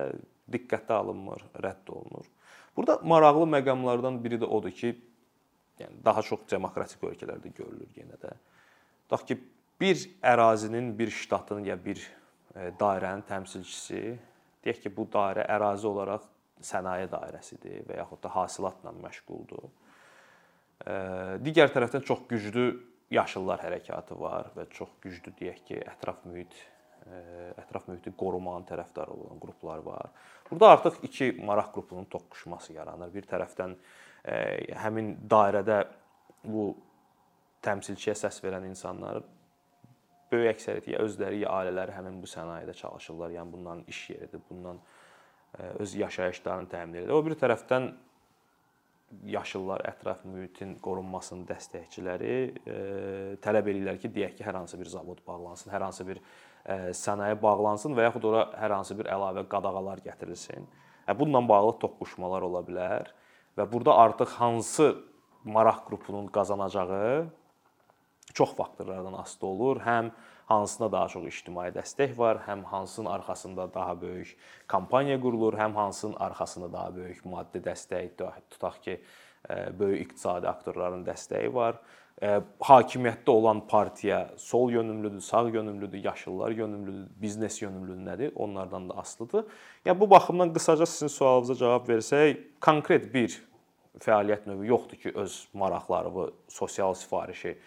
diqqətə 0.54 0.96
alınmır, 0.98 1.44
rədd 1.64 1.92
olunur. 1.94 2.30
Burada 2.76 2.98
maraqlı 3.06 3.46
məqamlardan 3.54 4.18
biri 4.24 4.40
də 4.42 4.50
odur 4.50 4.74
ki, 4.74 4.96
yəni 5.80 6.02
daha 6.06 6.24
çox 6.26 6.48
demokratik 6.50 7.04
ölkələrdə 7.06 7.54
görülür 7.54 7.94
yenə 8.00 8.18
də. 8.24 8.34
Tutaq 9.06 9.28
ki, 9.30 9.38
bir 9.82 10.02
ərazinin, 10.26 10.94
bir 10.98 11.12
ştatın 11.14 11.66
ya 11.68 11.78
bir 11.86 12.02
dairənin 12.80 13.24
təmsilçisi 13.30 14.18
deyək 14.66 14.84
ki, 14.86 14.94
bu 14.96 15.08
dairə 15.14 15.46
ərazi 15.56 15.88
olaraq 15.90 16.28
sənaye 16.64 17.10
dairəsidir 17.12 17.84
və 17.90 18.00
yaxud 18.00 18.22
da 18.24 18.32
hasilatla 18.34 18.94
məşğuldur. 19.04 19.70
Digər 21.44 21.72
tərəfdən 21.74 22.06
çox 22.08 22.26
güclü 22.30 22.68
yaşıllar 23.14 23.62
hərəkatı 23.64 24.18
var 24.20 24.52
və 24.56 24.68
çox 24.74 24.96
güclü 25.04 25.36
deyək 25.40 25.66
ki, 25.68 25.82
ətraf 25.96 26.24
mühit 26.28 26.56
ətraf 27.60 27.90
mühiti 27.90 28.14
qorumanın 28.16 28.64
tərəfdarı 28.68 29.12
olan 29.12 29.40
qruplar 29.42 29.82
var. 29.84 30.12
Burada 30.50 30.70
artıq 30.78 31.02
iki 31.04 31.32
maraq 31.44 31.74
qrupunun 31.74 32.06
toqquşması 32.12 32.74
yaranır. 32.78 33.12
Bir 33.14 33.28
tərəfdən 33.28 33.76
həmin 34.80 35.18
dairədə 35.30 35.82
bu 36.48 36.70
təmsilçiyə 37.64 38.16
səs 38.16 38.40
verən 38.44 38.70
insanlar 38.70 39.20
böyük 40.34 40.56
əksəriyyəti 40.56 40.96
ya 40.96 41.04
özləri 41.06 41.44
ya 41.44 41.54
ailələri 41.62 41.96
həmin 41.96 42.20
bu 42.22 42.30
sənayedə 42.30 42.76
çalışırlar. 42.78 43.36
Yəni 43.38 43.54
bundan 43.54 43.84
iş 43.88 44.10
yeridir, 44.10 44.42
bundan 44.50 44.82
öz 45.80 45.96
yaşayışlarını 45.96 46.70
təmin 46.70 47.04
edir. 47.04 47.14
O 47.14 47.22
bir 47.26 47.38
tərəfdən 47.38 47.92
yaşıllar 49.26 49.84
ətraf 49.88 50.24
mühitin 50.28 50.76
qorunmasının 50.84 51.46
dəstəkçiləri 51.48 52.34
e, 52.66 52.78
tələb 53.44 53.70
edirlər 53.72 54.00
ki, 54.02 54.12
deyək 54.14 54.38
ki, 54.38 54.46
hər 54.48 54.58
hansı 54.58 54.80
bir 54.80 54.90
zavod 54.90 55.22
bağlansın, 55.28 55.72
hər 55.74 55.86
hansı 55.86 56.06
bir 56.08 56.20
e, 56.20 56.78
sənaye 56.98 57.38
bağlansın 57.42 57.96
və 57.98 58.08
yaxud 58.08 58.26
ora 58.32 58.48
hər 58.60 58.76
hansı 58.78 58.98
bir 59.00 59.10
əlavə 59.14 59.46
qadağalar 59.52 60.04
gətirilsin. 60.06 60.66
E, 61.08 61.20
bununla 61.20 61.44
bağlı 61.50 61.78
toqquşmalar 61.84 62.48
ola 62.50 62.64
bilər 62.66 63.12
və 63.60 63.68
burada 63.72 63.98
artıq 64.06 64.38
hansı 64.40 64.90
maraq 65.44 65.84
qrupunun 65.88 66.28
qazanacağı 66.34 67.28
çox 68.34 68.56
faktorlardan 68.56 69.14
asılı 69.14 69.50
olur. 69.50 69.82
Həm 69.82 70.12
hansına 70.46 70.92
daha 70.92 71.08
çox 71.08 71.26
ictimai 71.30 71.70
dəstək 71.76 72.18
var, 72.18 72.42
həm 72.48 72.64
hansının 72.64 73.10
arxasında 73.10 73.74
daha 73.74 74.02
böyük 74.02 74.38
kampaniya 74.68 75.20
qurulur, 75.22 75.54
həm 75.54 75.74
hansının 75.74 76.16
arxasında 76.20 76.74
daha 76.74 76.96
böyük 76.96 77.26
maddi 77.26 77.64
dəstək, 77.64 78.10
tutaq 78.50 78.80
ki, 78.82 79.02
e, 79.50 79.80
böyük 79.80 80.08
iqtisadi 80.08 80.48
aktorların 80.48 81.06
dəstəyi 81.06 81.54
var. 81.54 81.80
E, 82.22 82.42
hakimiyyətdə 82.60 83.30
olan 83.30 83.64
partiya 83.68 84.30
sol 84.38 84.72
yönümlüdür, 84.72 85.22
sağ 85.22 85.42
yönümlüdür, 85.50 86.04
yaşıllar 86.04 86.52
yönümlüdür, 86.52 87.08
biznes 87.22 87.62
yönümlüdür 87.62 88.04
nədir? 88.06 88.36
Onlardan 88.36 88.90
da 88.90 88.98
asılıdır. 88.98 89.46
Yəni 89.86 90.00
bu 90.00 90.10
baxımdan 90.10 90.54
qısaca 90.54 90.86
sizin 90.86 91.08
sualınıza 91.08 91.56
cavab 91.56 91.90
versək, 91.90 92.38
konkret 92.62 93.14
bir 93.14 93.40
fəaliyyət 94.00 94.48
növü 94.50 94.68
yoxdur 94.68 94.98
ki, 94.98 95.12
öz 95.16 95.48
maraqlarını, 95.54 96.32
sosial 96.48 96.94
sifarişi 96.94 97.58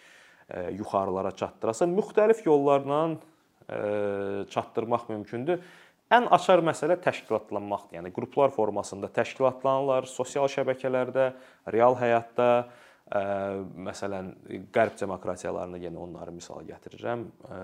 yuxarılara 0.77 1.31
çatdırasa, 1.35 1.85
müxtəlif 1.91 2.45
yollarla 2.45 3.17
çatdırmaq 4.53 5.09
mümkündür. 5.09 5.59
Ən 6.07 6.29
açar 6.31 6.61
məsələ 6.63 6.95
təşkilatlanmaqdır. 7.03 7.97
Yəni 7.97 8.13
qruplar 8.15 8.53
formasında 8.55 9.09
təşkilatlanırlar, 9.11 10.07
sosial 10.07 10.47
şəbəkələrdə, 10.47 11.25
real 11.75 11.97
həyatda, 11.99 12.47
ə, 13.11 13.23
məsələn, 13.89 14.31
qərb 14.71 14.95
demokratiyalarında 15.01 15.81
yenə 15.83 15.99
onları 15.99 16.31
misal 16.31 16.63
gətirirəm. 16.63 17.27
Ə, 17.43 17.59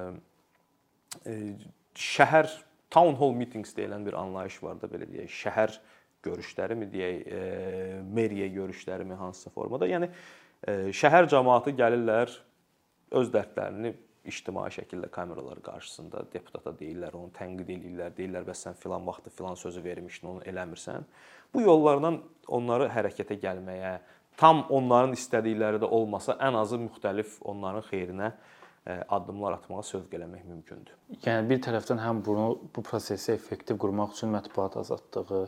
şəhər 1.95 2.51
town 2.91 3.15
hall 3.15 3.31
meetings 3.37 3.71
deyilən 3.77 4.03
bir 4.03 4.19
anlayış 4.19 4.59
var 4.63 4.79
da 4.81 4.91
belə 4.91 5.07
deyək, 5.07 5.31
şəhər 5.39 5.77
görüşlərimi 6.23 6.87
deyək, 6.91 7.31
meriya 8.15 8.47
görüşlərimi 8.53 9.15
hansısa 9.19 9.51
formada. 9.55 9.87
Yəni 9.87 10.09
şəhər 10.95 11.27
cəmaəti 11.31 11.73
gəlirlər, 11.79 12.31
öz 13.19 13.29
dərdlərini 13.33 13.93
ictimai 14.29 14.69
şəkildə 14.71 15.09
kameralar 15.11 15.59
qarşısında 15.63 16.25
deputata 16.31 16.71
deyirlər, 16.79 17.15
onu 17.19 17.31
tənqid 17.35 17.69
eləyirlər, 17.75 18.13
deyirlər 18.17 18.47
bəs 18.47 18.65
sən 18.67 18.77
filan 18.79 19.03
vaxtı 19.07 19.33
filan 19.35 19.57
sözü 19.59 19.83
vermişdin, 19.83 20.29
onu 20.35 20.45
eləmirsən. 20.47 21.07
Bu 21.53 21.65
yollardan 21.65 22.21
onları 22.47 22.87
hərəkətə 22.93 23.37
gəlməyə, 23.43 23.97
tam 24.39 24.63
onların 24.73 25.13
istədikləri 25.17 25.81
də 25.83 25.89
olmasa, 25.91 26.37
ən 26.39 26.55
azı 26.61 26.79
müxtəlif 26.85 27.35
onların 27.51 27.83
xeyrinə 27.89 28.31
e, 28.31 28.95
addımlar 29.09 29.59
atmağa 29.59 29.83
sövq 29.91 30.15
eləmək 30.17 30.47
mümkündür. 30.47 30.95
Yəni 31.27 31.49
bir 31.51 31.61
tərəfdən 31.67 32.01
həm 32.01 32.23
bunu 32.25 32.47
bu 32.75 32.83
prosesi 32.85 33.33
effektiv 33.35 33.77
qurmaq 33.83 34.15
üçün 34.15 34.33
mətbuat 34.37 34.79
azadlığı 34.81 35.45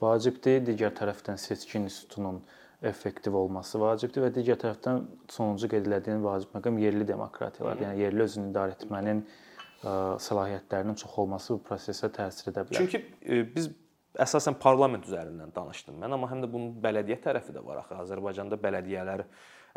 vacibdir, 0.00 0.64
digər 0.64 0.96
tərəfdən 0.96 1.38
seçki 1.40 1.78
institutunun 1.84 2.40
effektiv 2.88 3.36
olması 3.38 3.80
vacibdir 3.80 4.26
və 4.26 4.30
digər 4.34 4.58
tərəfdən 4.60 5.04
sonuncu 5.32 5.70
qeyd 5.72 5.88
etdiyim 5.98 6.24
vacib 6.24 6.52
məqam 6.56 6.78
yerli 6.82 7.06
demokratiyalar, 7.08 7.80
yəni 7.84 8.04
yerli 8.04 8.26
özünü 8.26 8.50
idarə 8.52 8.76
etmənin 8.76 9.22
ə, 9.24 9.94
səlahiyyətlərinin 10.26 10.98
çox 11.00 11.16
olması 11.24 11.56
bu 11.56 11.62
prosesə 11.70 12.10
təsir 12.14 12.52
edə 12.52 12.66
bilər. 12.68 12.84
Çünki 12.84 13.00
ə, 13.00 13.40
biz 13.54 13.70
əsasən 14.26 14.58
parlament 14.62 15.08
üzərindən 15.08 15.54
danışdım 15.56 15.96
mən, 16.02 16.16
amma 16.16 16.30
həm 16.30 16.44
də 16.44 16.50
bunun 16.50 16.76
bələdiyyə 16.84 17.18
tərəfi 17.24 17.56
də 17.56 17.64
var 17.66 17.82
axı. 17.82 17.96
Azərbaycanda 18.04 18.60
bələdiyyələr 18.62 19.24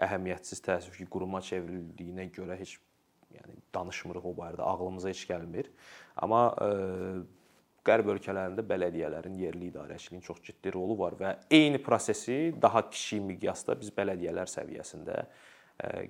əhəmiyyətsiz 0.08 0.62
təəssüf 0.68 1.00
ki, 1.00 1.08
quruma 1.10 1.42
çevrildiyinə 1.46 2.28
görə 2.36 2.60
heç 2.60 2.76
yəni 3.34 3.58
danışmırıq 3.76 4.28
o 4.30 4.36
barədə, 4.38 4.64
ağlımıza 4.64 5.10
heç 5.10 5.26
gəlmir. 5.30 5.72
Amma 6.22 6.44
ə, 6.54 6.70
Qərb 7.88 8.12
ölkələrində 8.12 8.66
bələdiyyələrin 8.68 9.38
yerli 9.40 9.72
idarəçiliyin 9.72 10.26
çox 10.26 10.42
ciddi 10.44 10.74
rolu 10.76 10.98
var 11.00 11.16
və 11.20 11.34
eyni 11.54 11.80
prosesi 11.84 12.54
daha 12.62 12.84
kiçik 12.90 13.24
miqyasda 13.32 13.78
biz 13.80 13.94
bələdiyyələr 13.96 14.52
səviyyəsində 14.52 15.22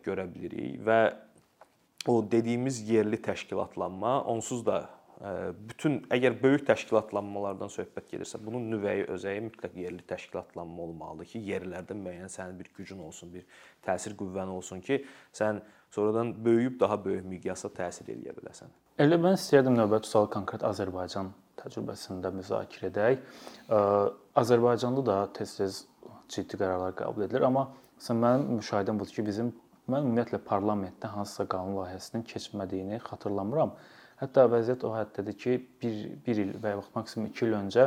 görə 0.06 0.26
bilirik 0.32 0.80
və 0.88 1.00
o 2.08 2.22
dediyimiz 2.32 2.82
yerli 2.90 3.20
təşkilatlanma 3.22 4.22
onsuz 4.32 4.64
da 4.66 4.86
bütün 5.70 6.04
əgər 6.14 6.36
böyük 6.42 6.68
təşkilatlanmalardan 6.68 7.72
söhbət 7.74 8.12
gedirsə, 8.12 8.38
bunun 8.44 8.68
nüvəyi 8.70 9.08
özəyi 9.10 9.42
mütləq 9.48 9.74
yerli 9.82 10.04
təşkilatlanma 10.06 10.84
olmalıdır 10.84 11.32
ki, 11.32 11.42
yerlərdə 11.48 11.98
müəyyən 11.98 12.30
sənin 12.30 12.60
bir 12.60 12.70
gücün 12.78 13.02
olsun, 13.02 13.32
bir 13.34 13.48
təsir 13.86 14.14
qüvvən 14.20 14.52
olsun 14.54 14.84
ki, 14.86 15.00
sən 15.34 15.64
sonradan 15.90 16.36
böyüyüb 16.46 16.78
daha 16.80 17.00
böyük 17.06 17.26
miqyasda 17.34 17.74
təsir 17.80 18.14
edə 18.14 18.36
biləsən. 18.38 18.70
Elə 19.02 19.18
mən 19.22 19.40
istəyirdim 19.40 19.78
növbəti 19.80 20.12
sual 20.12 20.30
konkret 20.30 20.66
Azərbaycan 20.66 21.34
təcrübəsində 21.62 22.32
müzakirə 22.36 22.92
edək. 22.92 23.22
Azərbaycanda 24.42 25.04
da 25.06 25.20
tez-tez 25.38 25.84
ciddi 26.32 26.60
qərarlar 26.60 26.96
qəbul 26.98 27.28
edilir, 27.28 27.48
amma 27.48 27.68
məsələn 27.98 28.24
mənim 28.24 28.58
müşahidəm 28.60 29.00
budur 29.00 29.20
ki, 29.20 29.26
bizim 29.28 29.54
mən 29.88 30.04
ümumiyyətlə 30.08 30.42
parlamentdə 30.48 31.10
hansısa 31.14 31.48
qanun 31.52 31.80
layihəsinin 31.80 32.26
keçmədiyini 32.28 33.00
xatırlamıram. 33.06 33.72
Hətta 34.18 34.48
vəziyyət 34.50 34.84
o 34.88 34.92
həddədir 34.96 35.36
ki, 35.38 35.52
1 35.86 35.98
1 36.26 36.40
il 36.42 36.54
və 36.62 36.72
ya 36.74 36.82
maksimum 36.96 37.28
2 37.30 37.44
il 37.46 37.54
öncə 37.54 37.84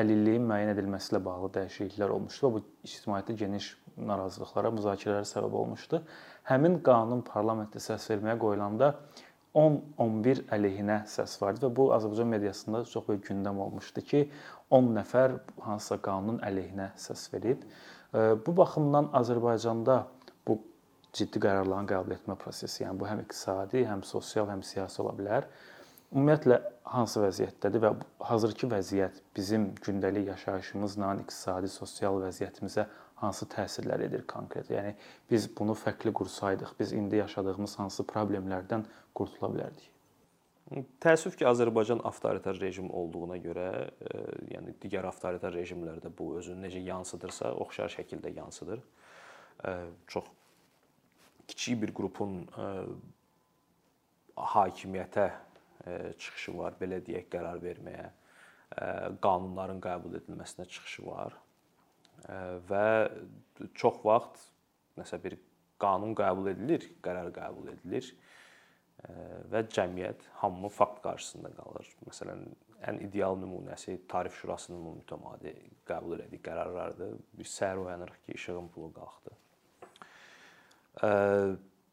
əlilliyin 0.00 0.46
müəyyən 0.48 0.72
edilməsi 0.72 1.12
ilə 1.12 1.20
bağlı 1.26 1.50
dəyişikliklər 1.58 2.14
olmuşdu 2.14 2.46
və 2.46 2.52
bu 2.54 2.62
ictimaiyyətdə 2.88 3.36
geniş 3.42 3.68
narazılıqlara, 4.08 4.72
müzakirələrə 4.72 5.28
səbəb 5.28 5.58
olmuşdu. 5.60 6.00
Həmin 6.48 6.80
qanun 6.84 7.20
parlamentdə 7.28 7.82
səs 7.84 8.08
verməyə 8.12 8.38
qoyulanda 8.40 8.94
10-11 9.56 10.42
əleyhinə 10.52 10.98
səs 11.08 11.38
var 11.40 11.56
idi 11.56 11.64
və 11.64 11.72
bu 11.78 11.86
Azərbaycan 11.96 12.28
mediasında 12.28 12.82
çox 12.90 13.06
böyük 13.08 13.30
gündəm 13.30 13.60
olmuşdu 13.64 14.02
ki, 14.10 14.20
10 14.70 14.90
nəfər 14.98 15.38
hansısa 15.64 15.96
qanunun 16.04 16.42
əleyhinə 16.44 16.90
səs 17.00 17.26
verib. 17.32 17.62
Bu 18.12 18.56
baxımdan 18.56 19.08
Azərbaycanda 19.16 20.02
bu 20.46 20.58
ciddi 21.16 21.40
qərarların 21.40 21.88
qəbul 21.88 22.16
etmə 22.18 22.36
prosesi, 22.40 22.82
yəni 22.84 23.00
bu 23.00 23.08
həm 23.08 23.24
iqtisadi, 23.24 23.86
həm 23.88 24.04
sosial, 24.04 24.50
həm 24.52 24.64
siyasi 24.66 25.00
ola 25.04 25.16
bilər. 25.16 25.48
Ümumiyyətlə 26.12 26.60
hansı 26.92 27.24
vəziyyətdədir 27.24 27.82
və 27.82 27.94
hazırki 28.28 28.68
vəziyyət 28.70 29.24
bizim 29.36 29.70
gündəlik 29.82 30.28
yaşayışımızla, 30.34 31.14
iqtisadi, 31.24 31.72
sosial 31.72 32.20
vəziyyətimizə 32.22 32.86
hansı 33.22 33.48
təsirlər 33.52 34.06
edir 34.06 34.24
konkret? 34.28 34.70
Yəni 34.70 34.94
biz 35.30 35.48
bunu 35.58 35.76
fərqli 35.78 36.12
qursaydıq, 36.12 36.74
biz 36.78 36.92
indi 36.92 37.22
yaşadığımız 37.22 37.78
hansı 37.80 38.06
problemlərdən 38.08 38.86
qurtula 39.16 39.52
bilərdik? 39.54 39.92
Təəssüf 40.98 41.36
ki, 41.38 41.44
Azərbaycan 41.46 42.00
avtoritar 42.08 42.58
rejim 42.58 42.88
olduğuna 42.90 43.36
görə, 43.38 43.66
e, 44.02 44.22
yəni 44.50 44.74
digər 44.82 45.06
avtoritar 45.06 45.54
rejimlərdə 45.54 46.10
bu 46.18 46.32
özünü 46.40 46.66
necə 46.66 46.82
yansıdırsa, 46.82 47.52
oxşar 47.62 47.92
şəkildə 47.94 48.32
yansıdır. 48.34 48.82
E, 49.62 49.74
çox 50.10 50.26
kiçik 51.46 51.78
bir 51.84 51.94
qrupun 51.94 52.40
e, 52.50 52.68
hakimiyyətə 54.56 55.30
çıxışı 56.18 56.52
var, 56.56 56.74
belə 56.80 56.98
deyək, 57.06 57.28
qərar 57.30 57.60
verməyə, 57.62 58.08
qanunların 59.22 59.78
qəbul 59.78 60.16
edilməsinə 60.18 60.66
çıxışı 60.66 61.04
var. 61.06 61.36
Və 62.68 62.86
çox 63.78 64.00
vaxt 64.04 64.40
nəsə 64.98 65.20
bir 65.22 65.36
qanun 65.80 66.14
qəbul 66.16 66.50
edilir, 66.54 66.82
qərar 67.04 67.28
qəbul 67.34 67.68
edilir 67.74 68.08
və 69.52 69.60
cəmiyyət 69.70 70.24
hamı 70.40 70.68
fakt 70.72 71.02
qarşısında 71.04 71.52
qalır. 71.58 71.86
Məsələn, 72.08 72.40
ən 72.88 72.96
ideal 73.04 73.36
nümunəsi 73.38 73.98
Tarif 74.08 74.34
Şurasının 74.40 74.80
mütəmadi 75.02 75.52
qəbul 75.86 76.24
etdiyi 76.24 76.42
qərarlardır. 76.42 77.12
Biz 77.38 77.48
səhər 77.60 77.76
oyanırıq 77.84 78.18
ki, 78.24 78.30
işığın 78.40 78.68
pulu 78.74 78.90
qalxdı. 78.96 79.32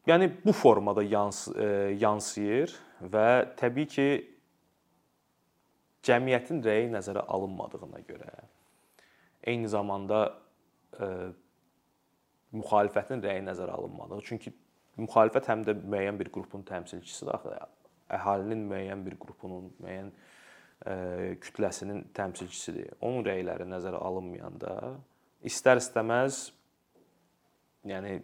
Yəni 0.08 0.30
bu 0.44 0.52
formada 0.56 1.02
yans 1.04 1.46
yansıyır 2.00 2.74
və 3.12 3.28
təbii 3.60 3.88
ki, 3.94 4.08
cəmiyyətin 6.04 6.64
rəyi 6.64 6.90
nəzərə 6.92 7.22
alınmadığına 7.36 8.00
görə 8.08 8.32
eyni 9.46 9.68
zamanda 9.68 10.20
müxalifətin 12.54 13.22
rəyi 13.24 13.42
nəzərə 13.46 13.74
alınmadığı. 13.74 14.20
Çünki 14.28 14.52
müxalifət 15.00 15.48
həm 15.50 15.64
də 15.66 15.74
müəyyən 15.82 16.18
bir 16.20 16.30
qrupun 16.34 16.64
təmsilçisidir 16.68 17.34
axı. 17.34 17.56
Əhalinin 18.14 18.66
müəyyən 18.70 19.02
bir 19.06 19.16
qrupunun, 19.18 19.70
müəyyən 19.82 20.10
ə, 20.12 20.94
kütləsinin 21.42 22.04
təmsilçisidir. 22.14 22.92
Onun 23.00 23.24
rəyləri 23.26 23.66
nəzərə 23.70 24.00
alınmayanda 24.10 24.74
istər-istəməz 25.48 26.44
yəni 27.88 28.18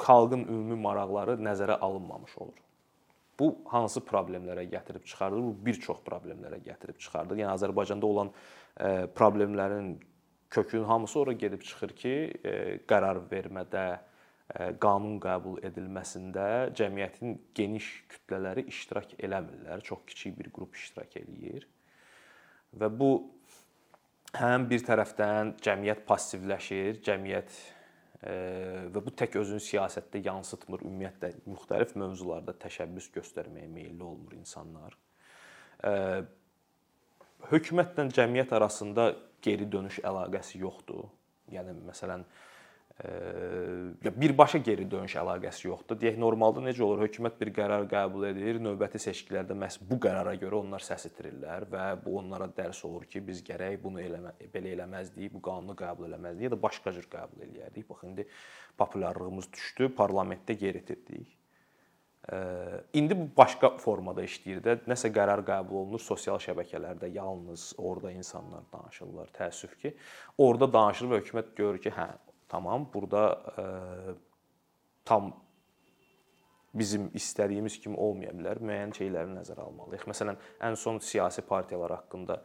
xalqın 0.00 0.46
ümumi 0.48 0.80
maraqları 0.80 1.38
nəzərə 1.40 1.78
alınmamış 1.80 2.36
olur. 2.38 2.58
Bu 3.40 3.54
hansı 3.72 4.02
problemlərə 4.04 4.66
gətirib 4.68 5.06
çıxardır? 5.08 5.42
Bu 5.48 5.66
bir 5.66 5.80
çox 5.80 6.04
problemlərə 6.06 6.60
gətirib 6.64 7.00
çıxardır. 7.00 7.40
Yəni 7.40 7.54
Azərbaycanda 7.54 8.06
olan 8.06 8.32
ə, 8.76 9.08
problemlərin 9.16 9.94
kökün 10.50 10.84
hamısı 10.84 11.18
ora 11.18 11.32
gedib 11.32 11.62
çıxır 11.62 11.90
ki, 11.96 12.14
e, 12.44 12.52
qərar 12.90 13.22
vermədə, 13.30 13.84
e, 14.50 14.70
qanun 14.82 15.18
qəbul 15.22 15.60
edilməsində 15.66 16.46
cəmiyyətin 16.76 17.36
geniş 17.54 17.90
kütlələri 18.10 18.66
iştirak 18.72 19.14
eləmirlər. 19.18 19.82
Çox 19.86 20.02
kiçik 20.06 20.38
bir 20.38 20.50
qrup 20.54 20.74
iştirak 20.74 21.16
eləyir. 21.22 21.68
Və 22.74 22.90
bu 22.90 23.12
həm 24.38 24.66
bir 24.70 24.82
tərəfdən 24.86 25.56
cəmiyyət 25.62 26.02
passivləşir, 26.08 26.98
cəmiyyət 27.06 27.54
e, 27.54 27.79
və 28.20 29.00
bu 29.00 29.12
tək 29.16 29.38
özünü 29.40 29.62
siyasətdə 29.64 30.20
yansıtmır, 30.26 30.82
ümumiyyətlə 30.84 31.32
müxtəlif 31.48 31.94
mövzularda 31.96 32.52
təşəbbüs 32.60 33.08
göstərməyə 33.14 33.68
meylli 33.72 34.04
olmur 34.04 34.34
insanlar. 34.36 34.98
Hökumətlə 37.50 38.04
cəmiyyət 38.12 38.52
arasında 38.52 39.14
geri 39.42 39.70
dönüş 39.72 40.02
əlaqəsi 40.04 40.60
yoxdur. 40.60 41.08
Yəni 41.50 41.72
məsələn 41.88 42.26
ya 44.04 44.10
birbaşa 44.20 44.58
geri 44.58 44.84
dönüş 44.90 45.14
ələqəsi 45.22 45.66
yoxdur. 45.68 45.96
Deyək 46.00 46.18
normalda 46.20 46.60
necə 46.64 46.82
olur? 46.84 47.00
Hökumət 47.06 47.38
bir 47.40 47.50
qərar 47.56 47.86
qəbul 47.88 48.26
edir, 48.28 48.60
növbəti 48.60 49.00
seçkilərdə 49.00 49.56
məhz 49.56 49.78
bu 49.88 49.96
qərara 50.04 50.34
görə 50.40 50.60
onlar 50.60 50.84
səs 50.84 51.06
itirirlər 51.08 51.64
və 51.72 51.86
bu 52.04 52.18
onlara 52.20 52.50
dərs 52.56 52.82
olur 52.84 53.08
ki, 53.08 53.22
biz 53.24 53.40
gərək 53.46 53.80
bunu 53.82 54.02
eləmə, 54.04 54.34
belə 54.52 54.74
eləməzdik, 54.76 55.32
bu 55.32 55.40
qanunu 55.48 55.76
qəbul 55.80 56.10
eləməzdik 56.10 56.50
ya 56.50 56.52
da 56.52 56.60
başqa 56.60 56.92
cür 56.96 57.08
qəbul 57.16 57.48
eləyərdik. 57.48 57.88
Bax 57.88 58.06
indi 58.10 58.28
populyarlığımız 58.76 59.52
düşdü, 59.52 59.92
parlamentdə 59.96 60.58
geri 60.60 60.84
itirdik. 60.84 61.36
İndi 62.94 63.16
bu 63.16 63.30
başqa 63.36 63.78
formada 63.80 64.22
işləyir 64.22 64.60
də. 64.62 64.74
Nəsə 64.90 65.08
qərar 65.14 65.40
qəbul 65.46 65.86
olunur 65.86 66.02
sosial 66.04 66.36
şəbəkələrdə, 66.38 67.08
yalnız 67.16 67.72
orada 67.78 68.12
insanlar 68.12 68.68
danışırlar. 68.72 69.32
Təəssüf 69.38 69.78
ki, 69.80 69.94
orada 70.36 70.68
danışır 70.72 71.08
və 71.10 71.22
hökumət 71.22 71.56
görür 71.56 71.80
ki, 71.80 71.94
hə, 71.96 72.10
tamam, 72.50 72.84
burada 72.92 73.24
ə, 73.56 73.66
tam 75.06 75.32
bizim 76.74 77.08
istədiyimiz 77.16 77.80
kimi 77.82 77.98
olmaya 77.98 78.34
bilər. 78.36 78.60
Müəyyən 78.62 78.94
şeyləri 78.94 79.32
nəzərə 79.34 79.64
almalıyıq. 79.64 80.06
Məsələn, 80.10 80.38
ən 80.62 80.78
son 80.78 81.00
siyasi 81.02 81.42
partiyalar 81.46 81.96
haqqında 81.96 82.40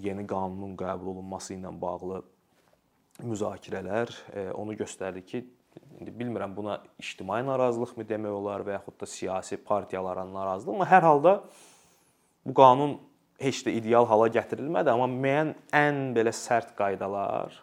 yeni 0.00 0.24
qanunun 0.26 0.76
qəbul 0.78 1.12
olunması 1.14 1.54
ilə 1.54 1.70
bağlı 1.80 2.22
müzakirələr 3.26 4.10
onu 4.58 4.74
göstərdi 4.78 5.22
ki, 5.26 5.42
indi 6.00 6.12
bilmirəm 6.14 6.54
buna 6.56 6.80
ictimai 6.98 7.42
narazılıqmı 7.46 8.06
demək 8.08 8.34
olar 8.40 8.64
və 8.66 8.78
yaxud 8.78 8.96
da 9.00 9.06
siyasi 9.06 9.58
partiyaların 9.66 10.32
narazılığı, 10.34 10.74
amma 10.78 10.86
hər 10.90 11.06
halda 11.06 11.34
bu 12.46 12.54
qanun 12.56 12.96
heç 13.38 13.62
də 13.66 13.74
ideal 13.78 14.08
hala 14.08 14.30
gətirilmədi, 14.32 14.90
amma 14.90 15.06
müəyyən 15.10 15.52
ən 15.76 16.00
belə 16.16 16.32
sərt 16.34 16.74
qaydalar 16.78 17.54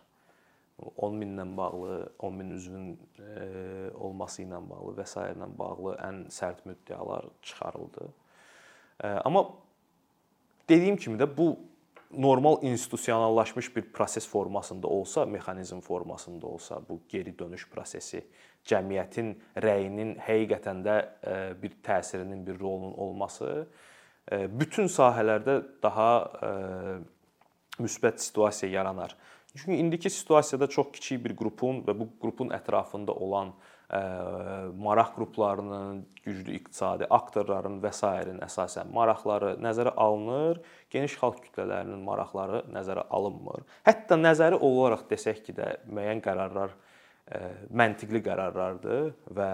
10 0.78 1.16
minlə 1.18 1.46
bağlı, 1.58 2.10
10 2.20 2.34
min 2.34 2.50
üzvün 2.50 3.00
e, 3.20 3.92
olması 3.98 4.44
ilə 4.44 4.60
bağlı 4.70 4.94
və 5.00 5.06
s. 5.10 5.24
ilə 5.34 5.48
bağlı 5.58 5.96
ən 6.06 6.20
sərt 6.34 6.62
müddəalar 6.70 7.26
çıxarıldı. 7.42 8.10
E, 9.04 9.08
amma 9.08 9.48
dediyim 10.70 10.98
kimi 10.98 11.18
də 11.18 11.30
bu 11.38 11.56
normal 12.12 12.64
institusionallaşmış 12.64 13.76
bir 13.76 13.82
proses 13.82 14.28
formasında 14.30 14.88
olsa, 14.88 15.26
mexanizm 15.26 15.80
formasında 15.80 16.48
olsa 16.48 16.82
bu 16.90 17.02
geri 17.10 17.40
dönüş 17.40 17.70
prosesi 17.70 18.24
cəmiyyətin 18.68 19.34
rəyinin 19.58 20.16
həqiqətən 20.22 20.84
də 20.86 20.96
bir 21.62 21.74
təsirinin, 21.84 22.46
bir 22.48 22.60
rolunun 22.60 22.94
olması 22.94 23.68
bütün 24.32 24.88
sahələrdə 24.92 25.62
daha 25.84 26.10
müsbət 27.80 28.22
situasiya 28.24 28.72
yaranar. 28.80 29.16
Çünki 29.56 29.80
indiki 29.80 30.10
situasiyada 30.10 30.68
çox 30.68 30.92
kiçik 30.94 31.24
bir 31.26 31.34
qrupun 31.38 31.82
və 31.88 31.96
bu 31.98 32.10
qrupun 32.22 32.52
ətrafında 32.54 33.16
olan 33.16 33.54
maraq 34.76 35.14
qruplarının, 35.16 36.02
güclü 36.26 36.58
iqtisadi 36.58 37.08
aktorların 37.10 37.78
və 37.80 37.94
s.nin 37.96 38.42
əsasən 38.44 38.92
maraqları 38.92 39.54
nəzərə 39.64 39.94
alınır, 39.96 40.60
geniş 40.92 41.16
xalq 41.22 41.40
kütlələrinin 41.46 42.04
maraqları 42.04 42.66
nəzərə 42.76 43.08
alınmır. 43.10 43.64
Hətta 43.88 44.20
nəzəri 44.20 44.60
olaraq 44.60 45.08
desək 45.10 45.40
ki 45.46 45.56
də 45.56 45.70
müəyyən 45.88 46.20
qərarlar 46.26 46.76
məntiqli 47.72 48.22
qərarlardır 48.28 49.14
və 49.40 49.50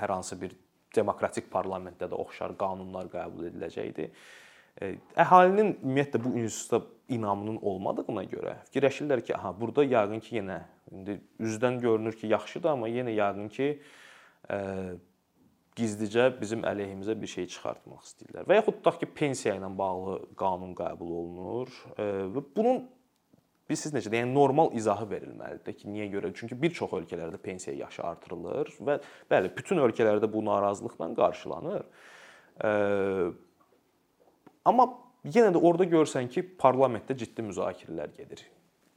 hər 0.00 0.14
hansı 0.16 0.40
bir 0.40 0.56
demokratik 0.96 1.52
parlamentdə 1.52 2.08
də 2.08 2.16
oxşar 2.16 2.56
qanunlar 2.56 3.12
qəbul 3.12 3.50
ediləcəkdir. 3.50 4.08
Əhalinin 4.78 5.72
ümumiyyətlə 5.82 6.20
bu 6.22 6.32
institutda 6.38 6.86
inamının 7.10 7.58
olmadığına 7.66 8.24
görə 8.30 8.54
fikirləşirlər 8.68 9.22
ki, 9.26 9.34
aha, 9.34 9.52
burada 9.58 9.84
yəqin 9.86 10.20
ki, 10.22 10.36
yenə 10.38 10.58
indi 10.92 11.16
üzdən 11.42 11.80
görünür 11.82 12.14
ki, 12.18 12.28
yaxşıdır, 12.30 12.74
amma 12.76 12.90
yenə 12.92 13.14
yəqin 13.16 13.48
ki, 13.54 13.70
ə, 14.52 14.58
gizlicə 15.78 16.28
bizim 16.40 16.62
əleyhimizə 16.68 17.16
bir 17.18 17.32
şey 17.32 17.48
çıxartmaq 17.54 18.04
istəyirlər. 18.06 18.46
Və 18.50 18.60
yaxud 18.60 18.78
tutaq 18.78 19.00
ki, 19.00 19.08
pensiya 19.18 19.56
ilə 19.58 19.72
bağlı 19.78 20.20
qanun 20.38 20.76
qəbul 20.78 21.16
olunur 21.22 21.74
ə, 21.96 22.08
və 22.36 22.44
bunun 22.54 22.84
bilirsiniz 23.68 23.98
necə, 23.98 24.14
yəni 24.14 24.32
normal 24.32 24.70
izahı 24.78 25.08
verilməlidir 25.10 25.74
ki, 25.80 25.90
niyə 25.90 26.06
görə? 26.12 26.30
Çünki 26.36 26.60
bir 26.60 26.76
çox 26.76 26.94
ölkələrdə 27.00 27.40
pensiya 27.42 27.74
yaşı 27.82 28.04
artırılır 28.12 28.70
və 28.84 29.00
bəli, 29.32 29.50
bütün 29.56 29.82
ölkələrdə 29.84 30.30
bu 30.32 30.44
narazılıqla 30.46 31.10
qarşılanır. 31.18 31.84
Amma 34.68 34.90
yenə 35.24 35.52
də 35.54 35.60
orada 35.64 35.86
görsən 35.88 36.28
ki, 36.32 36.42
parlamentdə 36.60 37.16
ciddi 37.16 37.46
müzakirələr 37.46 38.10
gedir. 38.16 38.42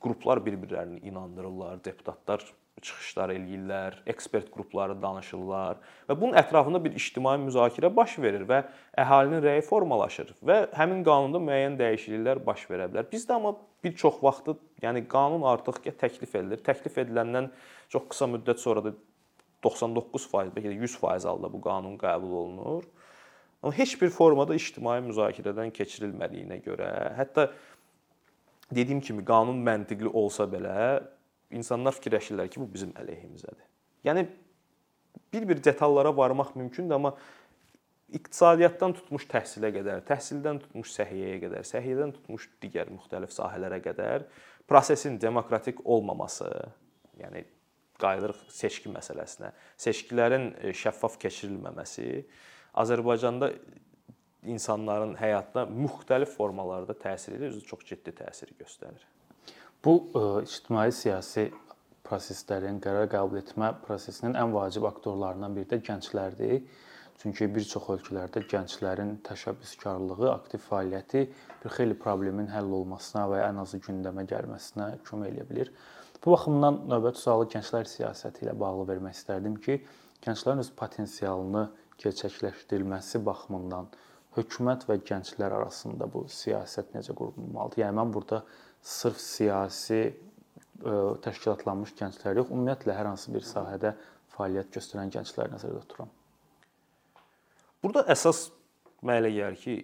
Qruplar 0.03 0.41
bir-birlərini 0.43 0.99
inandırırlar, 1.07 1.79
deputatlar 1.86 2.43
çıxışlar 2.81 3.29
eləyirlər, 3.36 3.99
ekspert 4.10 4.47
qrupları 4.51 4.95
danışırlar 5.01 5.77
və 6.10 6.15
bunun 6.17 6.38
ətrafında 6.39 6.79
bir 6.84 6.95
ictimai 6.97 7.36
müzakirə 7.43 7.91
baş 7.95 8.15
verir 8.23 8.47
və 8.49 8.62
əhalinin 9.03 9.43
rəyi 9.43 9.62
formalaşır 9.67 10.31
və 10.49 10.57
həmin 10.79 11.03
qanunda 11.05 11.41
müəyyən 11.43 11.77
dəyişikliklər 11.79 12.41
baş 12.47 12.65
verə 12.71 12.88
bilər. 12.91 13.07
Bizdə 13.12 13.38
amma 13.38 13.53
bir 13.84 13.93
çox 14.01 14.17
vaxtı, 14.23 14.57
yəni 14.81 15.05
qanun 15.12 15.45
artıq 15.51 15.84
təklif 16.01 16.34
edilir. 16.39 16.63
Təklif 16.65 16.97
ediləndən 17.03 17.51
çox 17.93 18.10
qısa 18.12 18.29
müddət 18.34 18.63
sonra 18.63 18.88
da 18.88 18.95
99%, 19.63 20.55
bəlkə 20.55 20.73
də 20.73 20.79
100% 20.81 21.29
halda 21.29 21.53
bu 21.53 21.62
qanun 21.62 21.99
qəbul 22.01 22.38
olunur 22.43 22.89
Amma 23.62 23.78
heç 23.78 23.93
bir 24.02 24.10
formada 24.10 24.56
ictimai 24.58 25.00
müzakirədən 25.06 25.69
keçirilmədiyinə 25.76 26.62
görə, 26.65 26.89
hətta 27.17 27.52
dediyim 28.74 29.02
kimi 29.06 29.26
qanun 29.26 29.60
məntiqli 29.65 30.10
olsa 30.10 30.47
belə 30.50 31.04
insanlar 31.54 31.93
fikirləşirlər 31.97 32.50
ki, 32.50 32.62
bu 32.62 32.69
bizim 32.74 32.95
əleyhimizədir. 32.97 33.67
Yəni 34.08 34.26
bir-bir 35.34 35.63
detallara 35.63 36.15
varmaq 36.17 36.56
mümkündür, 36.56 36.95
amma 36.95 37.13
iqtisadiyyatdan 38.12 38.95
tutmuş 38.97 39.28
təhsilə 39.32 39.71
qədər, 39.76 40.04
təhsildən 40.08 40.60
tutmuş 40.65 40.91
səhiyyəyə 40.97 41.39
qədər, 41.45 41.67
səhiyyədən 41.67 42.15
tutmuş 42.17 42.47
digər 42.63 42.91
müxtəlif 42.91 43.32
sahələrə 43.36 43.80
qədər 43.84 44.26
prosesin 44.67 45.19
demokratik 45.21 45.80
olmaması, 45.86 46.50
yəni 47.21 47.45
qayıdırıq 48.02 48.41
seçki 48.52 48.91
məsələsinə, 48.91 49.52
seçkilərin 49.80 50.50
e, 50.58 50.74
şəffaf 50.76 51.19
keçirilməməsi 51.21 52.08
Azərbaycanda 52.73 53.51
insanların 54.47 55.15
həyatına 55.19 55.65
müxtəlif 55.69 56.31
formalarda 56.38 56.95
təsir 56.97 57.36
edir, 57.38 57.51
özü 57.51 57.65
çox 57.67 57.84
ciddi 57.89 58.13
təsir 58.15 58.53
göstərir. 58.60 59.03
Bu 59.86 59.97
e, 60.15 60.23
ictimai 60.45 60.91
siyasi 60.93 61.49
proseslərin 62.07 62.79
qərar 62.84 63.10
qəbul 63.12 63.41
etmə 63.41 63.73
prosesinin 63.86 64.38
ən 64.39 64.53
vacib 64.53 64.86
aktorlarından 64.89 65.55
biri 65.57 65.69
də 65.73 65.81
gənclərdir. 65.88 66.63
Çünki 67.21 67.45
bir 67.53 67.65
çox 67.69 67.86
ölkələrdə 67.93 68.41
gənclərin 68.49 69.19
təşəbbüskarlığı, 69.27 70.29
aktiv 70.31 70.63
fəaliyyəti 70.65 71.21
bir 71.62 71.75
xeyli 71.75 71.97
problemin 72.01 72.47
həll 72.49 72.71
olmasına 72.79 73.27
və 73.29 73.43
ya 73.43 73.49
ən 73.51 73.62
azı 73.62 73.77
gündəmə 73.86 74.25
gəlməsinə 74.31 74.88
kömək 75.05 75.36
edə 75.36 75.45
bilər. 75.51 75.69
Bu 76.23 76.34
baxımdan 76.34 76.79
növbəti 76.89 77.21
sualı 77.21 77.45
gənclər 77.53 77.89
siyasəti 77.89 78.47
ilə 78.47 78.55
bağlı 78.57 78.88
vermək 78.89 79.19
istərdim 79.19 79.60
ki, 79.62 79.77
gənclərin 80.25 80.63
öz 80.63 80.71
potensialını 80.81 81.67
gerçəkləşdirilməsi 82.03 83.21
baxımından 83.25 83.89
hökumət 84.37 84.87
və 84.89 84.97
gənclər 85.07 85.57
arasında 85.59 86.07
bu 86.11 86.25
siyasət 86.31 86.93
necə 86.95 87.15
qurulmalıdır? 87.17 87.83
Yəni 87.83 87.97
mən 87.99 88.13
burada 88.15 88.43
sırf 88.81 89.19
siyasi 89.21 90.01
təşkilatlanmış 91.21 91.93
gənclər 91.99 92.39
yox, 92.41 92.49
ümumiyyətlə 92.49 92.95
hər 92.97 93.11
hansı 93.11 93.33
bir 93.33 93.45
sahədə 93.45 93.93
fəaliyyət 94.33 94.71
göstərən 94.73 95.11
gəncləri 95.13 95.53
nəzərdə 95.53 95.81
tuturam. 95.83 96.09
Burada 97.83 98.05
əsas 98.13 98.47
mənə 99.05 99.21
elə 99.21 99.33
gəlir 99.35 99.59
ki, 99.61 99.75